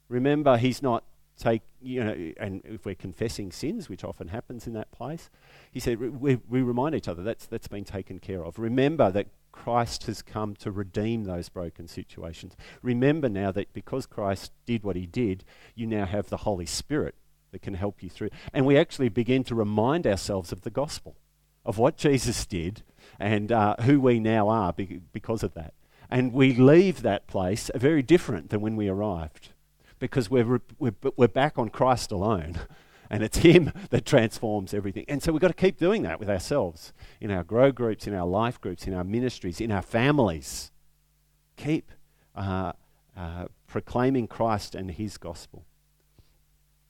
Remember, 0.09 0.57
he's 0.57 0.83
not 0.83 1.05
take 1.39 1.61
you 1.81 2.03
know, 2.03 2.33
and 2.37 2.61
if 2.65 2.85
we're 2.85 2.95
confessing 2.95 3.51
sins, 3.51 3.89
which 3.89 4.03
often 4.03 4.27
happens 4.27 4.67
in 4.67 4.73
that 4.73 4.91
place, 4.91 5.29
he 5.71 5.79
said 5.79 5.99
we, 5.99 6.35
we 6.47 6.61
remind 6.61 6.93
each 6.93 7.07
other 7.07 7.23
that's 7.23 7.45
that's 7.45 7.67
been 7.67 7.85
taken 7.85 8.19
care 8.19 8.43
of. 8.43 8.59
Remember 8.59 9.09
that 9.11 9.27
Christ 9.51 10.03
has 10.05 10.21
come 10.21 10.55
to 10.57 10.71
redeem 10.71 11.23
those 11.23 11.49
broken 11.49 11.87
situations. 11.87 12.55
Remember 12.81 13.29
now 13.29 13.51
that 13.51 13.73
because 13.73 14.05
Christ 14.05 14.51
did 14.65 14.83
what 14.83 14.95
he 14.95 15.05
did, 15.05 15.43
you 15.75 15.87
now 15.87 16.05
have 16.05 16.29
the 16.29 16.37
Holy 16.37 16.65
Spirit 16.65 17.15
that 17.51 17.61
can 17.61 17.73
help 17.73 18.03
you 18.03 18.09
through. 18.09 18.29
And 18.53 18.65
we 18.65 18.77
actually 18.77 19.09
begin 19.09 19.43
to 19.45 19.55
remind 19.55 20.05
ourselves 20.05 20.51
of 20.51 20.61
the 20.61 20.69
gospel, 20.69 21.15
of 21.65 21.77
what 21.77 21.97
Jesus 21.97 22.45
did 22.45 22.83
and 23.19 23.51
uh, 23.51 23.75
who 23.81 23.99
we 23.99 24.19
now 24.19 24.49
are 24.49 24.73
because 24.73 25.43
of 25.43 25.53
that. 25.55 25.73
And 26.11 26.31
we 26.31 26.55
leave 26.55 27.01
that 27.01 27.27
place 27.27 27.69
very 27.75 28.03
different 28.03 28.49
than 28.49 28.61
when 28.61 28.75
we 28.75 28.87
arrived 28.87 29.49
because 29.99 30.29
we're, 30.29 30.61
we're, 30.79 30.95
we're 31.15 31.27
back 31.27 31.57
on 31.57 31.69
Christ 31.69 32.11
alone. 32.11 32.55
And 33.11 33.23
it's 33.23 33.39
Him 33.39 33.73
that 33.89 34.05
transforms 34.05 34.71
everything. 34.71 35.03
And 35.07 35.23
so 35.23 35.31
we've 35.31 35.41
got 35.41 35.47
to 35.47 35.55
keep 35.55 35.79
doing 35.79 36.03
that 36.03 36.19
with 36.19 36.29
ourselves 36.29 36.93
in 37.19 37.31
our 37.31 37.43
grow 37.43 37.71
groups, 37.71 38.05
in 38.05 38.13
our 38.13 38.27
life 38.27 38.61
groups, 38.61 38.85
in 38.85 38.93
our 38.93 39.03
ministries, 39.03 39.59
in 39.59 39.71
our 39.71 39.81
families. 39.81 40.71
Keep 41.57 41.91
uh, 42.35 42.73
uh, 43.17 43.45
proclaiming 43.65 44.27
Christ 44.27 44.75
and 44.75 44.91
His 44.91 45.17
gospel. 45.17 45.65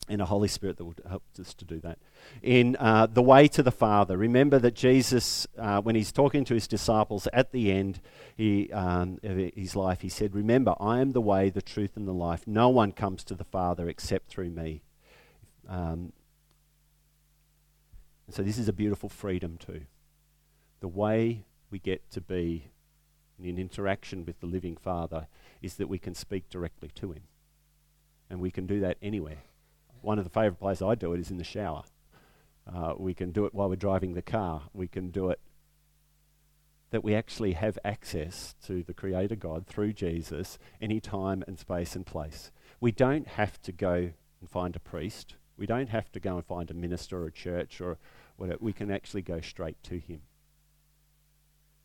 And 0.10 0.22
a 0.24 0.26
Holy 0.26 0.48
Spirit 0.48 0.78
that 0.78 0.86
will 0.86 0.95
help 1.08 1.22
us 1.39 1.54
to 1.54 1.65
do 1.65 1.80
that. 1.82 2.00
In 2.41 2.76
uh, 2.80 3.06
the 3.06 3.22
way 3.22 3.48
to 3.50 3.62
the 3.62 3.72
Father, 3.72 4.17
remember 4.17 4.58
that 4.58 4.74
Jesus, 4.74 5.45
uh, 5.56 5.82
when 5.82 5.93
he's 5.93 6.12
talking 6.12 6.43
to 6.45 6.56
his 6.56 6.67
disciples 6.67 7.28
at 7.32 7.52
the 7.52 7.72
end 7.72 8.02
he, 8.36 8.72
um, 8.74 9.19
of 9.22 9.38
his 9.56 9.76
life, 9.76 10.02
he 10.02 10.10
said, 10.10 10.34
Remember, 10.34 10.74
I 10.80 11.00
am 11.00 11.12
the 11.12 11.22
way, 11.22 11.52
the 11.52 11.62
truth, 11.62 11.95
and 11.95 12.08
the 12.08 12.13
life. 12.13 12.48
No 12.48 12.69
one 12.69 12.91
comes 12.91 13.24
to 13.26 13.36
the 13.36 13.43
Father 13.43 13.88
except 13.88 14.30
through 14.30 14.50
me. 14.50 14.82
Um, 15.67 16.12
and 18.26 18.36
so 18.36 18.41
this 18.41 18.58
is 18.58 18.67
a 18.67 18.74
beautiful 18.74 19.10
freedom 19.10 19.58
too. 19.58 19.82
The 20.80 20.88
way 20.88 21.45
we 21.69 21.80
get 21.80 22.10
to 22.12 22.22
be 22.22 22.65
in 23.43 23.58
interaction 23.58 24.26
with 24.26 24.39
the 24.39 24.45
living 24.45 24.76
Father 24.76 25.28
is 25.62 25.76
that 25.76 25.88
we 25.88 25.98
can 25.98 26.15
speak 26.15 26.50
directly 26.50 26.89
to 26.95 27.12
Him. 27.12 27.24
And 28.30 28.39
we 28.39 28.52
can 28.52 28.67
do 28.67 28.80
that 28.82 28.98
anywhere. 29.02 29.43
One 30.01 30.17
of 30.17 30.23
the 30.23 30.29
favourite 30.29 30.59
places 30.59 30.81
I 30.81 30.95
do 30.95 31.13
it 31.13 31.19
is 31.19 31.31
in 31.31 31.38
the 31.38 31.43
shower. 31.43 31.83
Uh, 32.71 32.93
we 32.97 33.13
can 33.13 33.31
do 33.31 33.45
it 33.45 33.53
while 33.53 33.69
we're 33.69 33.75
driving 33.75 34.13
the 34.13 34.21
car. 34.21 34.63
We 34.73 34.88
can 34.88 35.09
do 35.09 35.29
it 35.29 35.39
that 36.91 37.03
we 37.03 37.13
actually 37.13 37.53
have 37.53 37.77
access 37.85 38.55
to 38.65 38.83
the 38.83 38.93
Creator 38.93 39.35
God 39.35 39.67
through 39.67 39.93
Jesus 39.93 40.57
any 40.81 40.99
time 40.99 41.43
and 41.47 41.57
space 41.59 41.95
and 41.95 42.05
place. 42.05 42.51
We 42.79 42.91
don't 42.91 43.27
have 43.27 43.62
to 43.63 43.71
go 43.71 44.12
and 44.39 44.49
find 44.49 44.75
a 44.75 44.79
priest. 44.79 45.35
We 45.57 45.65
don't 45.65 45.89
have 45.89 46.12
to 46.13 46.19
go 46.19 46.38
and 46.38 46.45
find 46.45 46.71
a 46.71 46.73
minister 46.73 47.21
or 47.21 47.27
a 47.27 47.31
church 47.31 47.81
or 47.81 47.97
whatever. 48.38 48.59
We 48.62 48.73
can 48.73 48.89
actually 48.89 49.21
go 49.21 49.41
straight 49.41 49.81
to 49.83 49.99
Him. 49.99 50.21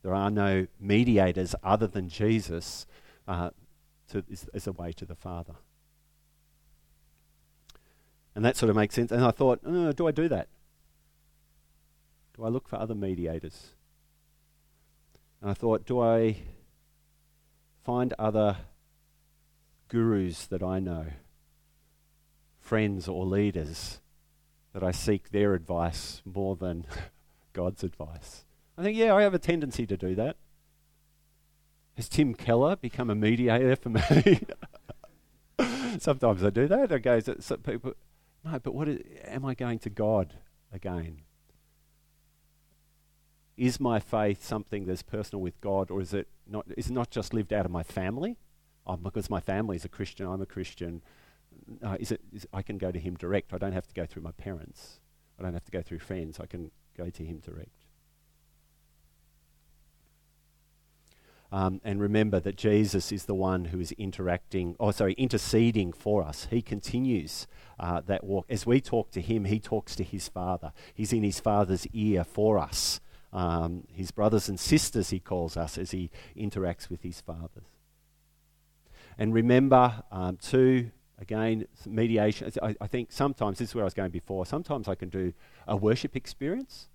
There 0.03 0.15
are 0.15 0.31
no 0.31 0.67
mediators 0.81 1.55
other 1.63 1.87
than 1.87 2.09
Jesus 2.09 2.87
uh, 3.27 3.51
to, 4.09 4.23
as, 4.31 4.49
as 4.55 4.67
a 4.67 4.73
way 4.73 4.93
to 4.93 5.05
the 5.05 5.15
Father. 5.15 5.55
And 8.35 8.45
that 8.45 8.57
sort 8.57 8.71
of 8.71 8.77
makes 8.77 8.95
sense. 8.95 9.13
And 9.13 9.25
I 9.25 9.31
thought, 9.31 9.61
oh, 9.65 9.93
do 9.93 10.07
I 10.09 10.11
do 10.11 10.29
that? 10.29 10.49
Do 12.37 12.45
I 12.45 12.49
look 12.49 12.69
for 12.69 12.77
other 12.77 12.95
mediators? 12.95 13.75
And 15.41 15.51
I 15.51 15.55
thought, 15.55 15.87
do 15.87 16.01
I 16.01 16.37
find 17.85 18.13
other 18.19 18.57
gurus 19.89 20.47
that 20.47 20.63
I 20.63 20.81
know? 20.81 21.07
friends 22.65 23.07
or 23.07 23.27
leaders 23.27 24.01
that 24.73 24.83
I 24.83 24.91
seek 24.91 25.31
their 25.31 25.55
advice 25.55 26.23
more 26.25 26.57
than 26.57 26.87
God's 27.53 27.85
advice. 27.85 28.45
I 28.77 28.83
think, 28.83 28.97
yeah, 28.97 29.15
I 29.15 29.23
have 29.23 29.35
a 29.35 29.39
tendency 29.39 29.87
to 29.87 29.97
do 29.97 30.15
that. 30.17 30.37
Has 31.97 32.09
Tim 32.09 32.35
Keller 32.35 32.75
become 32.75 33.11
a 33.11 33.15
mediator 33.15 33.77
for 33.77 33.91
me? 33.91 34.41
Sometimes 36.01 36.43
I 36.43 36.51
do 36.51 36.67
that. 36.67 36.91
I 36.91 36.99
go, 36.99 37.21
so 37.21 37.57
people, 37.59 37.93
no, 38.45 38.59
but 38.59 38.75
what 38.75 38.89
is, 38.89 39.01
am 39.25 39.45
I 39.45 39.55
going 39.55 39.79
to 39.81 39.91
God 39.91 40.35
again? 40.73 41.23
Is 43.57 43.79
my 43.79 44.01
faith 44.01 44.45
something 44.45 44.85
that's 44.85 45.03
personal 45.03 45.41
with 45.41 45.61
God, 45.61 45.91
or 45.91 46.01
is 46.01 46.13
it 46.13 46.29
not? 46.47 46.67
Is 46.77 46.89
it 46.89 46.93
not 46.93 47.11
just 47.11 47.33
lived 47.33 47.53
out 47.53 47.65
of 47.65 47.71
my 47.71 47.85
family? 47.85 48.37
Oh, 48.87 48.97
because 48.97 49.31
my 49.31 49.41
family 49.41 49.77
is 49.77 49.85
a 49.85 49.89
Christian, 49.89 50.27
I'm 50.27 50.43
a 50.43 50.47
Christian 50.47 51.03
uh, 51.83 51.97
is 51.99 52.13
it, 52.13 52.21
is, 52.33 52.47
I 52.53 52.63
can 52.63 52.79
go 52.79 52.91
to 52.91 52.99
him 52.99 53.15
direct. 53.15 53.53
I 53.53 53.59
don't 53.59 53.73
have 53.73 53.87
to 53.87 53.95
go 53.95 54.07
through 54.07 54.23
my 54.23 54.33
parents. 54.33 55.01
I 55.39 55.43
don't 55.43 55.55
have 55.55 55.65
to 55.65 55.71
go 55.71 55.83
through 55.83 55.99
friends. 56.01 56.39
I 56.41 56.47
can 56.47 56.71
go 56.97 57.11
to 57.11 57.25
him 57.25 57.39
direct. 57.39 57.84
Um, 61.55 61.81
and 61.85 62.01
remember 62.01 62.41
that 62.41 62.57
Jesus 62.57 63.13
is 63.13 63.27
the 63.27 63.35
one 63.35 63.67
who 63.67 63.79
is 63.79 63.93
interacting, 63.93 64.75
oh, 64.81 64.91
sorry, 64.91 65.13
interceding 65.13 65.93
for 65.93 66.25
us. 66.25 66.49
He 66.51 66.61
continues 66.61 67.47
uh, 67.79 68.01
that 68.07 68.25
walk. 68.25 68.47
As 68.49 68.67
we 68.67 68.81
talk 68.81 69.13
to 69.13 69.21
him, 69.21 69.45
he 69.45 69.61
talks 69.61 69.95
to 69.95 70.03
his 70.03 70.27
Father. 70.27 70.73
He's 70.95 71.13
in 71.13 71.23
his 71.23 71.39
Father's 71.39 71.87
ear 71.93 72.25
for 72.25 72.59
us. 72.59 73.01
Um, 73.33 73.85
his 73.93 74.11
brothers 74.11 74.49
and 74.49 74.59
sisters, 74.59 75.11
he 75.11 75.21
calls 75.21 75.57
us 75.57 75.79
as 75.79 75.93
he 75.93 76.11
interacts 76.37 76.91
with 76.91 77.03
his 77.03 77.21
fathers. 77.21 77.71
And 79.17 79.33
remember, 79.33 80.03
um, 80.11 80.39
too, 80.39 80.91
Again, 81.21 81.69
mediation. 81.87 82.51
I, 82.61 82.75
I, 82.81 82.89
think 82.89 83.13
sometimes, 83.13 83.59
this 83.59 83.69
is 83.69 83.75
where 83.77 83.85
I 83.85 83.87
was 83.87 83.95
going 83.95 84.11
before, 84.11 84.45
sometimes 84.45 84.89
I 84.89 84.97
can 84.97 85.11
do 85.11 85.33
a 85.69 85.77
worship 85.77 86.17
experience. 86.17 86.89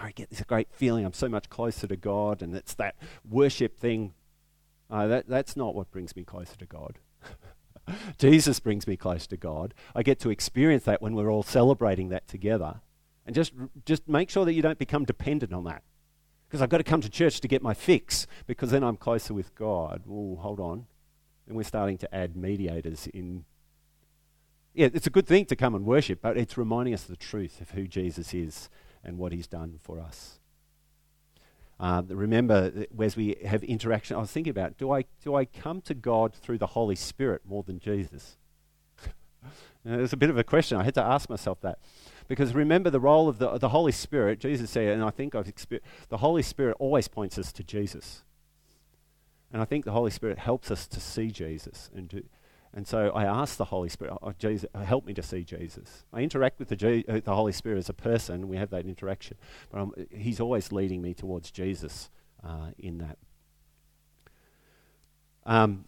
I 0.00 0.10
get 0.12 0.30
this 0.30 0.42
great 0.42 0.68
feeling 0.72 1.04
I'm 1.04 1.12
so 1.12 1.28
much 1.28 1.48
closer 1.48 1.86
to 1.86 1.96
God, 1.96 2.42
and 2.42 2.54
it's 2.54 2.74
that 2.74 2.96
worship 3.28 3.78
thing. 3.78 4.14
Uh, 4.90 5.06
that, 5.06 5.28
that's 5.28 5.56
not 5.56 5.74
what 5.74 5.90
brings 5.90 6.14
me 6.16 6.24
closer 6.24 6.56
to 6.56 6.66
God. 6.66 6.98
Jesus 8.18 8.60
brings 8.60 8.86
me 8.86 8.96
close 8.96 9.26
to 9.28 9.36
God. 9.36 9.74
I 9.94 10.02
get 10.02 10.18
to 10.20 10.30
experience 10.30 10.84
that 10.84 11.02
when 11.02 11.14
we're 11.14 11.30
all 11.30 11.42
celebrating 11.42 12.08
that 12.08 12.26
together. 12.28 12.80
And 13.24 13.34
just, 13.34 13.52
just 13.84 14.08
make 14.08 14.30
sure 14.30 14.44
that 14.44 14.52
you 14.52 14.62
don't 14.62 14.78
become 14.78 15.04
dependent 15.04 15.52
on 15.52 15.64
that. 15.64 15.82
Because 16.48 16.62
I've 16.62 16.68
got 16.68 16.78
to 16.78 16.84
come 16.84 17.00
to 17.00 17.08
church 17.08 17.40
to 17.40 17.48
get 17.48 17.62
my 17.62 17.74
fix, 17.74 18.26
because 18.46 18.70
then 18.70 18.84
I'm 18.84 18.96
closer 18.96 19.34
with 19.34 19.54
God. 19.54 20.02
Oh, 20.08 20.36
hold 20.36 20.60
on. 20.60 20.86
And 21.48 21.56
we're 21.56 21.64
starting 21.64 21.98
to 21.98 22.14
add 22.14 22.36
mediators 22.36 23.08
in. 23.08 23.44
Yeah, 24.74 24.88
it's 24.92 25.06
a 25.06 25.10
good 25.10 25.26
thing 25.26 25.46
to 25.46 25.56
come 25.56 25.74
and 25.74 25.84
worship, 25.84 26.20
but 26.22 26.36
it's 26.36 26.56
reminding 26.56 26.94
us 26.94 27.02
of 27.02 27.08
the 27.08 27.16
truth 27.16 27.60
of 27.60 27.70
who 27.70 27.88
Jesus 27.88 28.34
is 28.34 28.68
and 29.06 29.16
what 29.16 29.32
he's 29.32 29.46
done 29.46 29.78
for 29.80 30.00
us. 30.00 30.40
Uh, 31.78 32.02
remember, 32.08 32.86
as 33.00 33.16
we 33.16 33.36
have 33.44 33.62
interaction, 33.62 34.16
I 34.16 34.20
was 34.20 34.30
thinking 34.30 34.50
about 34.50 34.76
do 34.76 34.90
I, 34.90 35.04
do 35.22 35.34
I 35.34 35.44
come 35.44 35.80
to 35.82 35.94
God 35.94 36.34
through 36.34 36.58
the 36.58 36.68
Holy 36.68 36.96
Spirit 36.96 37.42
more 37.48 37.62
than 37.62 37.78
Jesus? 37.78 38.36
It's 39.88 40.12
a 40.12 40.16
bit 40.16 40.30
of 40.30 40.36
a 40.36 40.42
question. 40.42 40.76
I 40.78 40.82
had 40.82 40.94
to 40.94 41.02
ask 41.02 41.30
myself 41.30 41.60
that. 41.60 41.78
Because 42.26 42.56
remember 42.56 42.90
the 42.90 42.98
role 42.98 43.28
of 43.28 43.38
the, 43.38 43.56
the 43.56 43.68
Holy 43.68 43.92
Spirit, 43.92 44.40
Jesus 44.40 44.68
said, 44.68 44.88
and 44.88 45.04
I 45.04 45.10
think 45.10 45.36
I've 45.36 45.46
experienced, 45.46 45.88
the 46.08 46.16
Holy 46.16 46.42
Spirit 46.42 46.76
always 46.80 47.06
points 47.06 47.38
us 47.38 47.52
to 47.52 47.62
Jesus. 47.62 48.24
And 49.52 49.62
I 49.62 49.64
think 49.64 49.84
the 49.84 49.92
Holy 49.92 50.10
Spirit 50.10 50.40
helps 50.40 50.72
us 50.72 50.88
to 50.88 50.98
see 50.98 51.30
Jesus. 51.30 51.88
And, 51.94 52.10
to, 52.10 52.24
and 52.76 52.86
so 52.86 53.08
I 53.14 53.24
ask 53.24 53.56
the 53.56 53.64
Holy 53.64 53.88
Spirit, 53.88 54.18
oh, 54.20 54.34
Jesus, 54.38 54.68
help 54.84 55.06
me 55.06 55.14
to 55.14 55.22
see 55.22 55.44
Jesus. 55.44 56.04
I 56.12 56.20
interact 56.20 56.58
with 56.58 56.68
the, 56.68 57.04
uh, 57.08 57.20
the 57.24 57.34
Holy 57.34 57.52
Spirit 57.52 57.78
as 57.78 57.88
a 57.88 57.94
person, 57.94 58.48
we 58.48 58.58
have 58.58 58.68
that 58.68 58.84
interaction. 58.84 59.38
But 59.70 59.80
I'm, 59.80 59.92
He's 60.10 60.40
always 60.40 60.70
leading 60.72 61.00
me 61.00 61.14
towards 61.14 61.50
Jesus 61.50 62.10
uh, 62.44 62.72
in 62.78 62.98
that. 62.98 63.16
Um, 65.46 65.86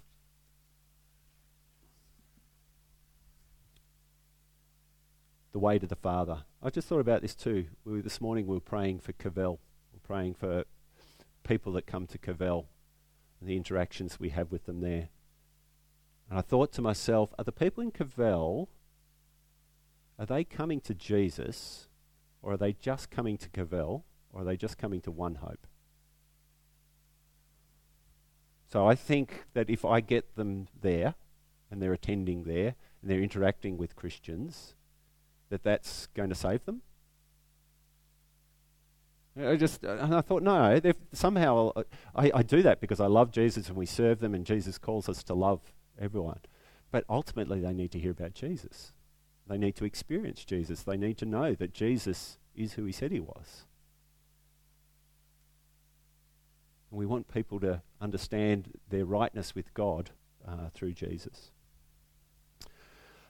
the 5.53 5.59
way 5.59 5.79
to 5.79 5.87
the 5.87 5.94
Father. 5.94 6.44
I 6.62 6.70
just 6.70 6.88
thought 6.88 7.01
about 7.01 7.20
this 7.20 7.35
too. 7.35 7.66
We, 7.85 8.01
this 8.01 8.18
morning 8.18 8.46
we 8.46 8.55
were 8.55 8.61
praying 8.61 9.01
for 9.01 9.12
Cavell. 9.12 9.61
We're 9.92 10.01
praying 10.07 10.37
for 10.37 10.64
people 11.44 11.74
that 11.74 11.87
come 11.87 12.07
to 12.07 12.16
Cavell 12.16 12.70
and 13.40 13.48
the 13.48 13.57
interactions 13.57 14.18
we 14.18 14.31
have 14.31 14.51
with 14.51 14.64
them 14.64 14.81
there. 14.81 15.11
And 16.29 16.38
I 16.38 16.43
thought 16.43 16.73
to 16.73 16.83
myself, 16.83 17.33
are 17.38 17.45
the 17.45 17.53
people 17.53 17.83
in 17.83 17.91
Cavell, 17.91 18.69
are 20.19 20.27
they 20.27 20.45
coming 20.45 20.81
to 20.83 20.95
Jesus 20.95 21.88
or 22.43 22.53
are 22.53 22.57
they 22.57 22.73
just 22.73 23.11
coming 23.11 23.38
to 23.38 23.49
Cavell 23.49 24.05
or 24.33 24.43
are 24.43 24.45
they 24.45 24.57
just 24.57 24.77
coming 24.77 25.01
to 25.03 25.11
One 25.11 25.37
Hope? 25.37 25.67
So 28.71 28.87
I 28.87 28.95
think 28.95 29.45
that 29.55 29.71
if 29.71 29.85
I 29.85 30.01
get 30.01 30.37
them 30.37 30.69
there 30.79 31.14
and 31.71 31.81
they're 31.81 31.95
attending 31.95 32.45
there 32.45 32.75
and 33.01 33.11
they're 33.11 33.23
interacting 33.23 33.79
with 33.79 33.97
Christians, 33.97 34.75
that 35.49 35.62
that's 35.62 36.09
going 36.09 36.29
to 36.29 36.35
save 36.35 36.67
them? 36.67 36.83
I 39.41 39.57
just, 39.57 39.85
and 39.85 40.14
I 40.14 40.21
thought, 40.21 40.43
no, 40.43 40.81
somehow 41.12 41.71
I, 42.14 42.31
I 42.35 42.43
do 42.43 42.61
that 42.62 42.81
because 42.81 43.01
I 43.01 43.07
love 43.07 43.31
Jesus 43.31 43.69
and 43.69 43.77
we 43.77 43.87
serve 43.87 44.19
them, 44.19 44.35
and 44.35 44.45
Jesus 44.45 44.79
calls 44.79 45.09
us 45.09 45.23
to 45.25 45.35
love 45.35 45.61
everyone. 45.99 46.41
But 46.91 47.05
ultimately, 47.09 47.61
they 47.61 47.73
need 47.73 47.93
to 47.93 47.99
hear 47.99 48.13
about 48.13 48.35
Jesus. 48.35 48.93
They 49.47 49.59
need 49.59 49.77
to 49.77 49.85
experience 49.85 50.45
Jesus. 50.45 50.83
They 50.83 50.97
need 50.97 51.19
to 51.19 51.27
know 51.27 51.55
that 51.55 51.73
Jesus 51.73 52.39
is 52.55 52.75
who 52.75 52.85
he 52.85 52.93
said 52.93 53.13
he 53.13 53.21
was. 53.21 53.65
And 56.91 56.99
we 56.99 57.07
want 57.07 57.33
people 57.33 57.61
to 57.61 57.83
understand 58.01 58.73
their 58.89 59.05
rightness 59.05 59.55
with 59.55 59.73
God 59.75 60.11
uh, 60.47 60.69
through 60.73 60.93
Jesus. 60.93 61.51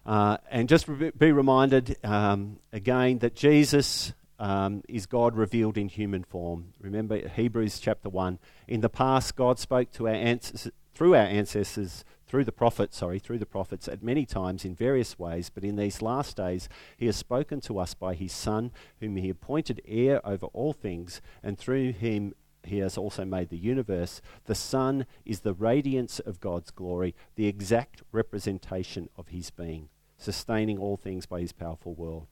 Uh, 0.06 0.38
and 0.50 0.68
just 0.68 0.88
re- 0.88 1.10
be 1.16 1.32
reminded 1.32 1.96
um, 2.04 2.58
again 2.72 3.18
that 3.18 3.34
Jesus 3.34 4.12
um, 4.38 4.82
is 4.88 5.06
God 5.06 5.36
revealed 5.36 5.76
in 5.76 5.88
human 5.88 6.24
form. 6.24 6.72
Remember 6.80 7.28
Hebrews 7.28 7.80
chapter 7.80 8.08
1. 8.08 8.38
In 8.68 8.80
the 8.80 8.88
past, 8.88 9.36
God 9.36 9.58
spoke 9.58 9.90
to 9.92 10.08
our 10.08 10.14
ancestors, 10.14 10.72
through 10.94 11.14
our 11.14 11.26
ancestors, 11.26 12.04
through 12.28 12.44
the 12.44 12.52
prophets, 12.52 12.98
sorry, 12.98 13.18
through 13.18 13.38
the 13.38 13.46
prophets 13.46 13.88
at 13.88 14.02
many 14.02 14.26
times 14.26 14.64
in 14.64 14.74
various 14.74 15.18
ways, 15.18 15.50
but 15.52 15.64
in 15.64 15.76
these 15.76 16.02
last 16.02 16.36
days 16.36 16.68
he 16.96 17.06
has 17.06 17.16
spoken 17.16 17.60
to 17.62 17.78
us 17.78 17.94
by 17.94 18.14
his 18.14 18.32
Son, 18.32 18.70
whom 19.00 19.16
he 19.16 19.30
appointed 19.30 19.80
heir 19.86 20.24
over 20.26 20.46
all 20.46 20.72
things, 20.72 21.20
and 21.42 21.58
through 21.58 21.92
him 21.92 22.34
he 22.62 22.78
has 22.78 22.98
also 22.98 23.24
made 23.24 23.48
the 23.48 23.56
universe. 23.56 24.20
The 24.44 24.54
Son 24.54 25.06
is 25.24 25.40
the 25.40 25.54
radiance 25.54 26.18
of 26.20 26.40
God's 26.40 26.70
glory, 26.70 27.14
the 27.34 27.46
exact 27.46 28.02
representation 28.12 29.08
of 29.16 29.28
his 29.28 29.50
being 29.50 29.88
sustaining 30.18 30.78
all 30.78 30.96
things 30.96 31.24
by 31.24 31.40
his 31.40 31.52
powerful 31.52 31.94
word. 31.94 32.26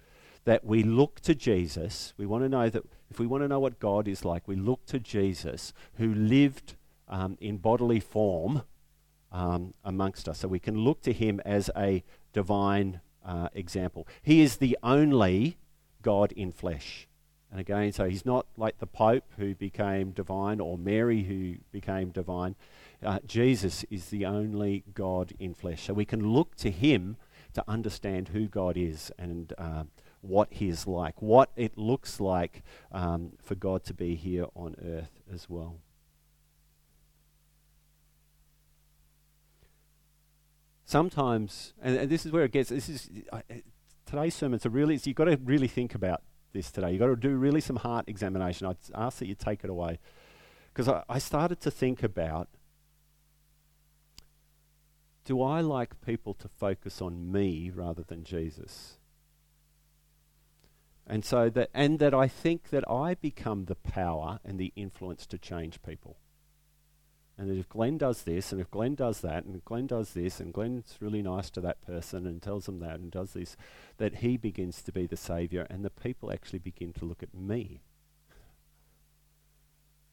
That 0.44 0.64
we 0.64 0.82
look 0.82 1.20
to 1.20 1.34
Jesus. 1.34 2.12
We 2.16 2.26
want 2.26 2.44
to 2.44 2.48
know 2.48 2.68
that 2.68 2.84
if 3.10 3.18
we 3.18 3.26
want 3.26 3.42
to 3.44 3.48
know 3.48 3.60
what 3.60 3.80
God 3.80 4.06
is 4.06 4.24
like, 4.24 4.46
we 4.46 4.56
look 4.56 4.84
to 4.86 4.98
Jesus 4.98 5.72
who 5.94 6.12
lived 6.12 6.74
um, 7.08 7.38
in 7.40 7.56
bodily 7.56 8.00
form 8.00 8.62
um, 9.32 9.74
amongst 9.84 10.28
us. 10.28 10.38
So 10.38 10.48
we 10.48 10.58
can 10.58 10.78
look 10.78 11.02
to 11.02 11.12
him 11.12 11.40
as 11.44 11.70
a 11.76 12.02
divine 12.32 13.00
uh, 13.24 13.48
example. 13.54 14.06
He 14.22 14.40
is 14.40 14.56
the 14.56 14.78
only 14.82 15.58
God 16.02 16.32
in 16.32 16.52
flesh. 16.52 17.08
And 17.50 17.60
again, 17.60 17.92
so 17.92 18.08
he's 18.08 18.26
not 18.26 18.46
like 18.56 18.78
the 18.78 18.86
Pope 18.86 19.24
who 19.38 19.54
became 19.54 20.10
divine 20.10 20.60
or 20.60 20.76
Mary 20.76 21.22
who 21.22 21.56
became 21.72 22.10
divine. 22.10 22.56
Uh, 23.02 23.20
Jesus 23.26 23.84
is 23.90 24.06
the 24.06 24.26
only 24.26 24.84
God 24.94 25.32
in 25.38 25.54
flesh. 25.54 25.84
So 25.84 25.94
we 25.94 26.04
can 26.04 26.32
look 26.32 26.56
to 26.56 26.70
him 26.70 27.16
to 27.54 27.64
understand 27.66 28.28
who 28.28 28.48
God 28.48 28.76
is 28.76 29.10
and 29.18 29.52
uh, 29.56 29.84
what 30.20 30.48
He 30.50 30.68
is 30.68 30.86
like, 30.86 31.22
what 31.22 31.50
it 31.56 31.78
looks 31.78 32.20
like 32.20 32.62
um, 32.92 33.32
for 33.42 33.54
God 33.54 33.84
to 33.84 33.94
be 33.94 34.14
here 34.14 34.46
on 34.54 34.76
earth 34.84 35.22
as 35.32 35.48
well. 35.48 35.76
Sometimes, 40.86 41.74
and, 41.82 41.96
and 41.96 42.08
this 42.08 42.24
is 42.24 42.30
where 42.30 42.44
it 42.44 42.52
gets. 42.52 42.70
This 42.70 42.88
is 42.88 43.10
uh, 43.32 43.40
today's 44.06 44.36
sermon's 44.36 44.64
a 44.64 44.70
really. 44.70 44.98
You've 45.02 45.16
got 45.16 45.24
to 45.24 45.36
really 45.44 45.66
think 45.66 45.96
about 45.96 46.22
this 46.52 46.70
today. 46.70 46.92
You've 46.92 47.00
got 47.00 47.08
to 47.08 47.16
do 47.16 47.34
really 47.36 47.60
some 47.60 47.76
heart 47.76 48.04
examination. 48.08 48.68
I'd 48.68 48.76
ask 48.94 49.18
that 49.18 49.26
you 49.26 49.34
take 49.34 49.64
it 49.64 49.70
away, 49.70 49.98
because 50.72 50.88
I, 50.88 51.02
I 51.08 51.18
started 51.18 51.60
to 51.62 51.72
think 51.72 52.04
about 52.04 52.48
do 55.24 55.42
I 55.42 55.60
like 55.60 56.00
people 56.00 56.34
to 56.34 56.46
focus 56.48 57.02
on 57.02 57.32
me 57.32 57.68
rather 57.74 58.04
than 58.04 58.22
Jesus? 58.22 58.98
And 61.04 61.24
so 61.24 61.50
that 61.50 61.68
and 61.74 61.98
that 61.98 62.14
I 62.14 62.28
think 62.28 62.70
that 62.70 62.88
I 62.88 63.14
become 63.14 63.64
the 63.64 63.74
power 63.74 64.38
and 64.44 64.56
the 64.56 64.72
influence 64.76 65.26
to 65.26 65.38
change 65.38 65.82
people. 65.82 66.18
And 67.38 67.50
if 67.50 67.68
Glenn 67.68 67.98
does 67.98 68.22
this 68.22 68.50
and 68.50 68.60
if 68.60 68.70
Glenn 68.70 68.94
does 68.94 69.20
that 69.20 69.44
and 69.44 69.62
Glenn 69.64 69.86
does 69.86 70.14
this 70.14 70.40
and 70.40 70.54
Glenn's 70.54 70.96
really 71.00 71.20
nice 71.20 71.50
to 71.50 71.60
that 71.60 71.82
person 71.82 72.26
and 72.26 72.40
tells 72.40 72.64
them 72.64 72.80
that 72.80 72.98
and 72.98 73.10
does 73.10 73.34
this, 73.34 73.56
that 73.98 74.16
he 74.16 74.36
begins 74.38 74.80
to 74.82 74.92
be 74.92 75.06
the 75.06 75.18
savior 75.18 75.66
and 75.68 75.84
the 75.84 75.90
people 75.90 76.32
actually 76.32 76.60
begin 76.60 76.94
to 76.94 77.04
look 77.04 77.22
at 77.22 77.34
me 77.34 77.82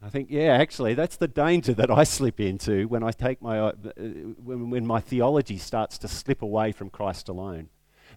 I 0.05 0.09
think, 0.09 0.27
yeah, 0.29 0.57
actually, 0.57 0.95
that's 0.95 1.15
the 1.15 1.29
danger 1.29 1.73
that 1.75 1.89
I 1.89 2.03
slip 2.03 2.41
into 2.41 2.89
when 2.89 3.03
I 3.03 3.11
take 3.11 3.41
my, 3.41 3.57
uh, 3.59 3.71
when, 3.95 4.69
when 4.69 4.85
my 4.85 4.99
theology 4.99 5.57
starts 5.57 5.97
to 5.99 6.09
slip 6.09 6.41
away 6.41 6.73
from 6.73 6.89
Christ 6.89 7.29
alone. 7.29 7.69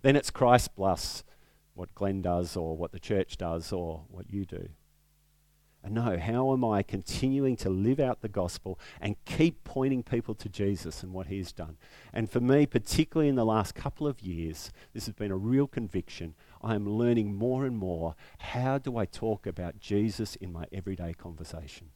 Then 0.03 0.17
it's 0.17 0.31
Christ 0.31 0.75
plus 0.75 1.23
what 1.75 1.95
Glenn 1.95 2.23
does 2.23 2.57
or 2.57 2.77
what 2.77 2.91
the 2.91 2.99
church 2.99 3.37
does 3.37 3.73
or 3.73 4.03
what 4.09 4.33
you 4.33 4.45
do. 4.45 4.69
No, 5.89 6.19
how 6.19 6.53
am 6.53 6.65
I 6.65 6.83
continuing 6.83 7.57
to 7.57 7.71
live 7.71 8.01
out 8.01 8.21
the 8.21 8.29
gospel 8.29 8.79
and 9.01 9.17
keep 9.25 9.65
pointing 9.65 10.03
people 10.03 10.35
to 10.35 10.49
Jesus 10.49 11.03
and 11.03 11.13
what 11.13 11.27
he's 11.27 11.53
done? 11.53 11.77
And 12.13 12.31
for 12.31 12.41
me, 12.41 12.67
particularly 12.67 13.29
in 13.29 13.37
the 13.37 13.45
last 13.45 13.75
couple 13.75 14.07
of 14.07 14.21
years, 14.21 14.73
this 14.95 15.07
has 15.07 15.15
been 15.15 15.31
a 15.31 15.37
real 15.37 15.67
conviction. 15.67 16.35
I'm 16.63 16.89
learning 16.89 17.35
more 17.35 17.65
and 17.65 17.77
more 17.77 18.15
how 18.39 18.79
do 18.79 18.97
I 18.97 19.05
talk 19.05 19.47
about 19.47 19.81
Jesus 19.81 20.37
in 20.37 20.53
my 20.53 20.67
everyday 20.73 21.13
conversation? 21.13 21.91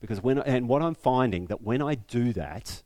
Because 0.00 0.22
when, 0.22 0.38
and 0.38 0.68
what 0.68 0.82
I'm 0.82 0.94
finding 0.94 1.46
that 1.46 1.62
when 1.62 1.82
I 1.82 1.94
do 1.94 2.32
that, 2.32 2.82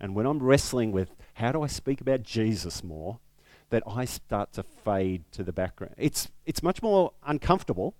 and 0.00 0.14
when 0.14 0.26
I'm 0.26 0.42
wrestling 0.42 0.92
with 0.92 1.14
how 1.34 1.52
do 1.52 1.62
I 1.62 1.66
speak 1.66 2.00
about 2.00 2.22
Jesus 2.22 2.82
more, 2.82 3.20
that 3.68 3.82
I 3.86 4.04
start 4.04 4.52
to 4.54 4.62
fade 4.62 5.24
to 5.32 5.44
the 5.44 5.52
background. 5.52 5.94
It's, 5.96 6.28
it's 6.44 6.62
much 6.62 6.82
more 6.82 7.12
uncomfortable 7.24 7.94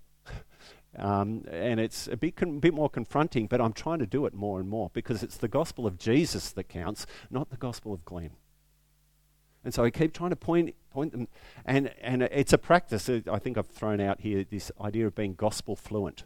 um, 0.97 1.45
and 1.49 1.79
it's 1.79 2.07
a 2.07 2.17
bit, 2.17 2.35
con- 2.35 2.59
bit 2.59 2.73
more 2.73 2.89
confronting, 2.89 3.47
but 3.47 3.61
I'm 3.61 3.73
trying 3.73 3.99
to 3.99 4.05
do 4.05 4.25
it 4.25 4.33
more 4.33 4.59
and 4.59 4.69
more 4.69 4.89
because 4.93 5.23
it's 5.23 5.37
the 5.37 5.47
gospel 5.47 5.87
of 5.87 5.97
Jesus 5.97 6.51
that 6.51 6.65
counts, 6.65 7.05
not 7.29 7.49
the 7.49 7.57
gospel 7.57 7.93
of 7.93 8.03
Glenn. 8.03 8.31
And 9.63 9.73
so 9.73 9.83
I 9.83 9.91
keep 9.91 10.13
trying 10.13 10.31
to 10.31 10.35
point, 10.35 10.75
point 10.89 11.11
them, 11.11 11.27
and, 11.65 11.91
and 12.01 12.23
it's 12.23 12.51
a 12.51 12.57
practice. 12.57 13.09
I 13.09 13.39
think 13.39 13.57
I've 13.57 13.67
thrown 13.67 14.01
out 14.01 14.21
here 14.21 14.43
this 14.43 14.71
idea 14.81 15.07
of 15.07 15.15
being 15.15 15.35
gospel 15.35 15.75
fluent. 15.75 16.23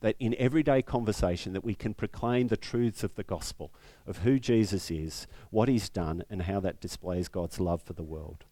that 0.00 0.16
in 0.18 0.34
everyday 0.38 0.82
conversation 0.82 1.52
that 1.52 1.64
we 1.64 1.74
can 1.74 1.94
proclaim 1.94 2.48
the 2.48 2.56
truths 2.56 3.02
of 3.02 3.14
the 3.14 3.24
gospel 3.24 3.72
of 4.06 4.18
who 4.18 4.38
Jesus 4.38 4.90
is, 4.90 5.26
what 5.50 5.68
he's 5.68 5.88
done 5.88 6.22
and 6.28 6.42
how 6.42 6.60
that 6.60 6.80
displays 6.80 7.28
God's 7.28 7.60
love 7.60 7.82
for 7.82 7.92
the 7.92 8.02
world. 8.02 8.44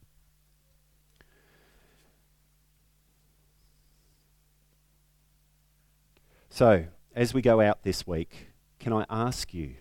So, 6.56 6.84
as 7.16 7.34
we 7.34 7.42
go 7.42 7.60
out 7.60 7.82
this 7.82 8.06
week, 8.06 8.50
can 8.78 8.92
I 8.92 9.06
ask 9.10 9.52
you 9.52 9.74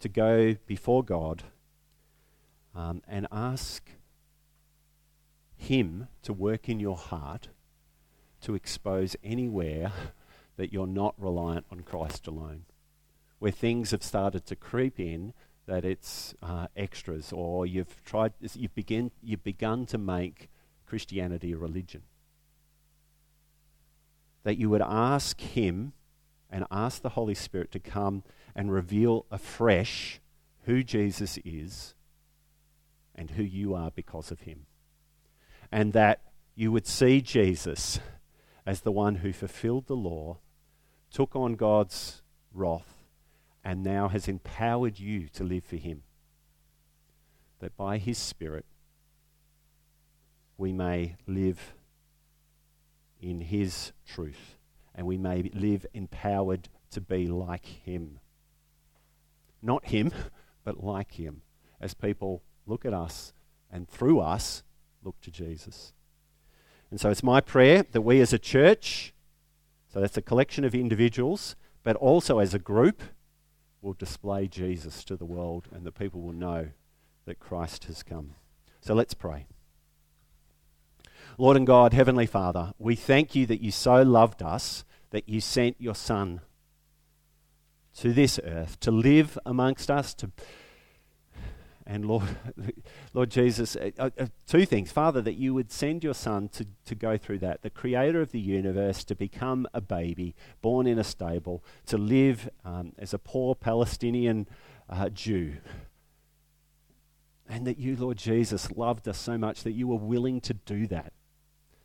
to 0.00 0.08
go 0.08 0.56
before 0.66 1.04
God 1.04 1.44
um, 2.74 3.00
and 3.06 3.28
ask 3.30 3.88
Him 5.56 6.08
to 6.22 6.32
work 6.32 6.68
in 6.68 6.80
your 6.80 6.96
heart 6.96 7.46
to 8.40 8.56
expose 8.56 9.14
anywhere 9.22 9.92
that 10.56 10.72
you're 10.72 10.88
not 10.88 11.14
reliant 11.16 11.66
on 11.70 11.82
Christ 11.82 12.26
alone, 12.26 12.64
where 13.38 13.52
things 13.52 13.92
have 13.92 14.02
started 14.02 14.46
to 14.46 14.56
creep 14.56 14.98
in 14.98 15.32
that 15.68 15.84
it's 15.84 16.34
uh, 16.42 16.66
extras, 16.76 17.32
or 17.32 17.66
you've 17.66 18.02
tried, 18.04 18.32
you've 18.40 18.74
begin, 18.74 19.12
you've 19.22 19.44
begun 19.44 19.86
to 19.86 19.98
make 19.98 20.50
Christianity 20.88 21.52
a 21.52 21.56
religion 21.56 22.02
that 24.44 24.58
you 24.58 24.70
would 24.70 24.82
ask 24.82 25.40
Him 25.40 25.92
and 26.50 26.64
ask 26.70 27.02
the 27.02 27.10
Holy 27.10 27.34
Spirit 27.34 27.72
to 27.72 27.80
come 27.80 28.22
and 28.54 28.72
reveal 28.72 29.26
afresh 29.30 30.20
who 30.64 30.82
Jesus 30.82 31.38
is 31.44 31.94
and 33.14 33.32
who 33.32 33.42
you 33.42 33.74
are 33.74 33.90
because 33.90 34.30
of 34.30 34.40
Him. 34.40 34.66
And 35.72 35.92
that 35.94 36.20
you 36.54 36.70
would 36.70 36.86
see 36.86 37.20
Jesus 37.20 37.98
as 38.66 38.80
the 38.80 38.92
one 38.92 39.16
who 39.16 39.32
fulfilled 39.32 39.86
the 39.86 39.96
law, 39.96 40.38
took 41.10 41.34
on 41.36 41.54
God's 41.54 42.22
wrath, 42.52 43.04
and 43.62 43.82
now 43.82 44.08
has 44.08 44.28
empowered 44.28 44.98
you 44.98 45.28
to 45.28 45.44
live 45.44 45.64
for 45.64 45.76
Him. 45.76 46.02
That 47.60 47.76
by 47.76 47.98
His 47.98 48.18
Spirit 48.18 48.66
we 50.56 50.72
may 50.72 51.16
live 51.26 51.74
in 53.24 53.40
His 53.40 53.92
truth, 54.06 54.58
and 54.94 55.06
we 55.06 55.16
may 55.16 55.50
live 55.54 55.86
empowered 55.94 56.68
to 56.90 57.00
be 57.00 57.26
like 57.26 57.64
Him. 57.64 58.20
Not 59.62 59.86
Him, 59.86 60.12
but 60.64 60.84
like 60.84 61.12
Him, 61.12 61.42
as 61.80 61.94
people 61.94 62.42
look 62.66 62.84
at 62.84 62.92
us 62.92 63.32
and 63.70 63.88
through 63.88 64.20
us 64.20 64.62
look 65.02 65.20
to 65.22 65.30
Jesus. 65.30 65.92
And 66.90 67.00
so 67.00 67.10
it's 67.10 67.22
my 67.22 67.40
prayer 67.40 67.84
that 67.92 68.02
we 68.02 68.20
as 68.20 68.32
a 68.32 68.38
church, 68.38 69.14
so 69.92 70.00
that's 70.00 70.16
a 70.16 70.22
collection 70.22 70.64
of 70.64 70.74
individuals, 70.74 71.56
but 71.82 71.96
also 71.96 72.38
as 72.38 72.54
a 72.54 72.58
group, 72.58 73.02
will 73.80 73.94
display 73.94 74.48
Jesus 74.48 75.04
to 75.04 75.16
the 75.16 75.26
world 75.26 75.68
and 75.70 75.84
the 75.84 75.92
people 75.92 76.22
will 76.22 76.32
know 76.32 76.68
that 77.26 77.38
Christ 77.38 77.84
has 77.84 78.02
come. 78.02 78.34
So 78.80 78.94
let's 78.94 79.14
pray. 79.14 79.46
Lord 81.36 81.56
and 81.56 81.66
God, 81.66 81.92
Heavenly 81.92 82.26
Father, 82.26 82.72
we 82.78 82.94
thank 82.94 83.34
you 83.34 83.46
that 83.46 83.60
you 83.60 83.70
so 83.70 84.02
loved 84.02 84.42
us 84.42 84.84
that 85.10 85.28
you 85.28 85.40
sent 85.40 85.76
your 85.80 85.94
Son 85.94 86.40
to 87.98 88.12
this 88.12 88.40
earth 88.44 88.78
to 88.80 88.90
live 88.90 89.38
amongst 89.46 89.90
us, 89.90 90.14
to 90.14 90.30
and 91.86 92.06
Lord, 92.06 92.24
Lord 93.12 93.30
Jesus, 93.30 93.76
uh, 93.76 93.90
uh, 93.98 94.10
uh, 94.18 94.26
two 94.46 94.64
things. 94.64 94.90
Father, 94.90 95.20
that 95.20 95.34
you 95.34 95.52
would 95.52 95.70
send 95.70 96.02
your 96.02 96.14
son 96.14 96.48
to, 96.50 96.66
to 96.86 96.94
go 96.94 97.18
through 97.18 97.40
that, 97.40 97.62
the 97.62 97.70
creator 97.70 98.22
of 98.22 98.32
the 98.32 98.40
universe, 98.40 99.04
to 99.04 99.14
become 99.14 99.66
a 99.74 99.80
baby, 99.80 100.34
born 100.62 100.86
in 100.86 100.98
a 100.98 101.04
stable, 101.04 101.62
to 101.86 101.98
live 101.98 102.48
um, 102.64 102.92
as 102.98 103.12
a 103.12 103.18
poor 103.18 103.54
Palestinian 103.54 104.48
uh, 104.88 105.10
Jew, 105.10 105.56
and 107.46 107.66
that 107.66 107.78
you, 107.78 107.96
Lord 107.96 108.16
Jesus, 108.16 108.70
loved 108.72 109.06
us 109.06 109.18
so 109.18 109.36
much 109.36 109.62
that 109.64 109.72
you 109.72 109.86
were 109.86 109.96
willing 109.96 110.40
to 110.42 110.54
do 110.54 110.86
that, 110.86 111.12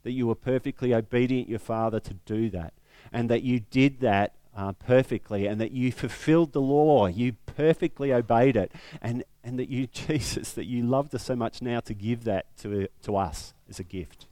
that 0.03 0.11
you 0.11 0.27
were 0.27 0.35
perfectly 0.35 0.93
obedient, 0.93 1.49
your 1.49 1.59
Father, 1.59 1.99
to 1.99 2.13
do 2.25 2.49
that, 2.51 2.73
and 3.11 3.29
that 3.29 3.43
you 3.43 3.59
did 3.59 3.99
that 3.99 4.33
uh, 4.55 4.73
perfectly, 4.73 5.45
and 5.45 5.59
that 5.61 5.71
you 5.71 5.91
fulfilled 5.91 6.53
the 6.53 6.61
law, 6.61 7.07
you 7.07 7.33
perfectly 7.45 8.11
obeyed 8.13 8.55
it, 8.55 8.71
and, 9.01 9.23
and 9.43 9.59
that 9.59 9.69
you, 9.69 9.87
Jesus, 9.93 10.53
that 10.53 10.65
you 10.65 10.83
loved 10.83 11.13
us 11.15 11.23
so 11.23 11.35
much 11.35 11.61
now 11.61 11.79
to 11.81 11.93
give 11.93 12.23
that 12.23 12.45
to, 12.57 12.87
to 13.03 13.15
us 13.15 13.53
as 13.69 13.79
a 13.79 13.83
gift. 13.83 14.25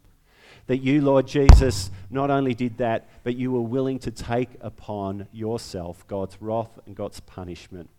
That 0.68 0.78
you, 0.78 1.02
Lord 1.02 1.28
Jesus, 1.28 1.92
not 2.10 2.30
only 2.30 2.54
did 2.54 2.78
that, 2.80 3.08
but 3.24 3.38
you 3.38 3.52
were 3.52 3.62
willing 3.62 4.00
to 4.00 4.12
take 4.12 4.50
upon 4.60 5.28
yourself 5.32 6.06
God's 6.08 6.42
wrath 6.42 6.78
and 6.86 6.94
God's 6.94 7.22
punishment 7.22 7.90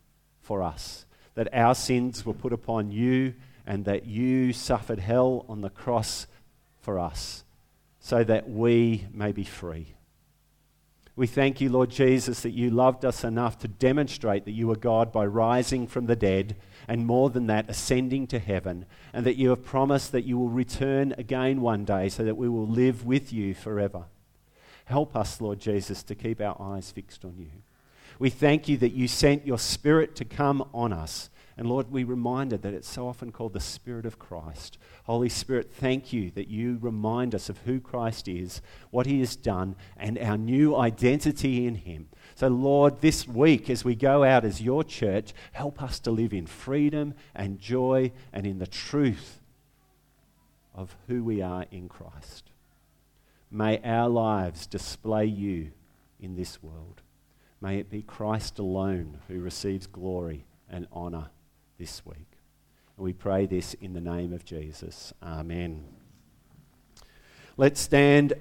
for 0.43 0.62
us. 0.62 1.07
That 1.35 1.49
our 1.55 1.75
sins 1.75 2.27
were 2.27 2.35
put 2.35 2.53
upon 2.53 2.91
you 2.91 3.35
and 3.66 3.87
that 3.87 4.05
you 4.07 4.53
suffered 4.53 4.99
hell 4.99 5.47
on 5.49 5.62
the 5.62 5.71
cross 5.71 6.27
for 6.83 6.99
us 6.99 7.45
so 8.01 8.24
that 8.24 8.49
we 8.49 9.07
may 9.12 9.32
be 9.32 9.44
free. 9.44 9.94
We 11.16 11.26
thank 11.26 11.61
you, 11.61 11.68
Lord 11.68 11.90
Jesus, 11.90 12.42
that 12.42 12.53
you 12.53 12.70
loved 12.70 13.05
us 13.05 13.24
enough 13.24 13.59
to 13.59 13.68
demonstrate 13.68 14.44
that 14.44 14.53
you 14.53 14.70
are 14.70 14.76
God 14.76 15.11
by 15.11 15.26
rising 15.26 15.88
from 15.88 16.07
the 16.07 16.14
dead, 16.14 16.55
and 16.86 17.07
more 17.07 17.28
than 17.28 17.49
that, 17.49 17.68
ascending 17.68 18.28
to 18.28 18.38
heaven, 18.38 18.86
and 19.12 19.26
that 19.26 19.36
you 19.36 19.49
have 19.51 19.64
promised 19.64 20.12
that 20.12 20.24
you 20.24 20.38
will 20.38 20.49
return 20.49 21.12
again 21.18 21.61
one 21.61 21.84
day 21.84 22.09
so 22.09 22.24
that 22.24 22.36
we 22.36 22.49
will 22.49 22.68
live 22.68 23.05
with 23.05 23.32
you 23.32 23.53
forever. 23.53 24.05
Help 24.84 25.16
us, 25.16 25.40
Lord 25.40 25.59
Jesus, 25.59 26.05
to 26.05 26.14
keep 26.14 26.40
our 26.40 26.57
eyes 26.61 26.92
fixed 26.92 27.24
on 27.24 27.34
you. 27.36 27.51
We 28.20 28.30
thank 28.30 28.68
you 28.68 28.76
that 28.78 28.92
you 28.92 29.09
sent 29.09 29.44
your 29.44 29.59
Spirit 29.59 30.14
to 30.16 30.24
come 30.24 30.68
on 30.72 30.92
us. 30.92 31.30
And 31.59 31.69
Lord, 31.69 31.91
we 31.91 32.05
reminded 32.05 32.63
that 32.63 32.73
it's 32.73 32.89
so 32.89 33.09
often 33.09 33.33
called 33.33 33.53
the 33.53 33.59
Spirit 33.59 34.07
of 34.07 34.17
Christ. 34.17 34.79
Holy 35.07 35.29
Spirit, 35.29 35.73
thank 35.73 36.13
you 36.13 36.31
that 36.37 36.47
you 36.47 36.79
remind 36.81 37.35
us 37.35 37.49
of 37.49 37.59
who 37.59 37.81
Christ 37.81 38.29
is, 38.29 38.63
what 38.93 39.07
he 39.07 39.19
has 39.19 39.35
done, 39.35 39.75
and 39.97 40.21
our 40.21 40.39
new 40.39 40.77
identity 40.77 41.67
in 41.67 41.75
him. 41.75 42.11
So, 42.37 42.47
Lord, 42.47 43.01
this 43.01 43.27
week 43.27 43.69
as 43.69 43.85
we 43.85 43.97
go 43.97 44.23
out 44.23 44.45
as 44.45 44.63
your 44.63 44.85
church, 44.85 45.35
help 45.51 45.83
us 45.83 45.99
to 46.01 46.13
live 46.13 46.33
in 46.33 46.47
freedom 46.47 47.15
and 47.35 47.59
joy 47.59 48.13
and 48.33 48.47
in 48.47 48.61
the 48.61 48.67
truth 48.69 49.41
of 50.77 50.95
who 51.09 51.25
we 51.25 51.43
are 51.43 51.67
in 51.73 51.89
Christ. 51.89 52.53
May 53.51 53.81
our 53.83 54.09
lives 54.09 54.65
display 54.65 55.25
you 55.25 55.73
in 56.21 56.37
this 56.37 56.63
world. 56.63 57.03
May 57.61 57.81
it 57.81 57.91
be 57.91 58.03
Christ 58.03 58.61
alone 58.61 59.19
who 59.27 59.41
receives 59.41 59.89
glory 59.89 60.45
and 60.71 60.87
honour 60.93 61.31
this 61.79 62.05
week. 62.05 62.39
And 62.97 63.05
we 63.05 63.12
pray 63.12 63.47
this 63.47 63.74
in 63.74 63.93
the 63.93 64.01
name 64.01 64.33
of 64.33 64.45
Jesus. 64.45 65.12
Amen. 65.22 65.85
Let's 67.57 67.81
stand 67.81 68.33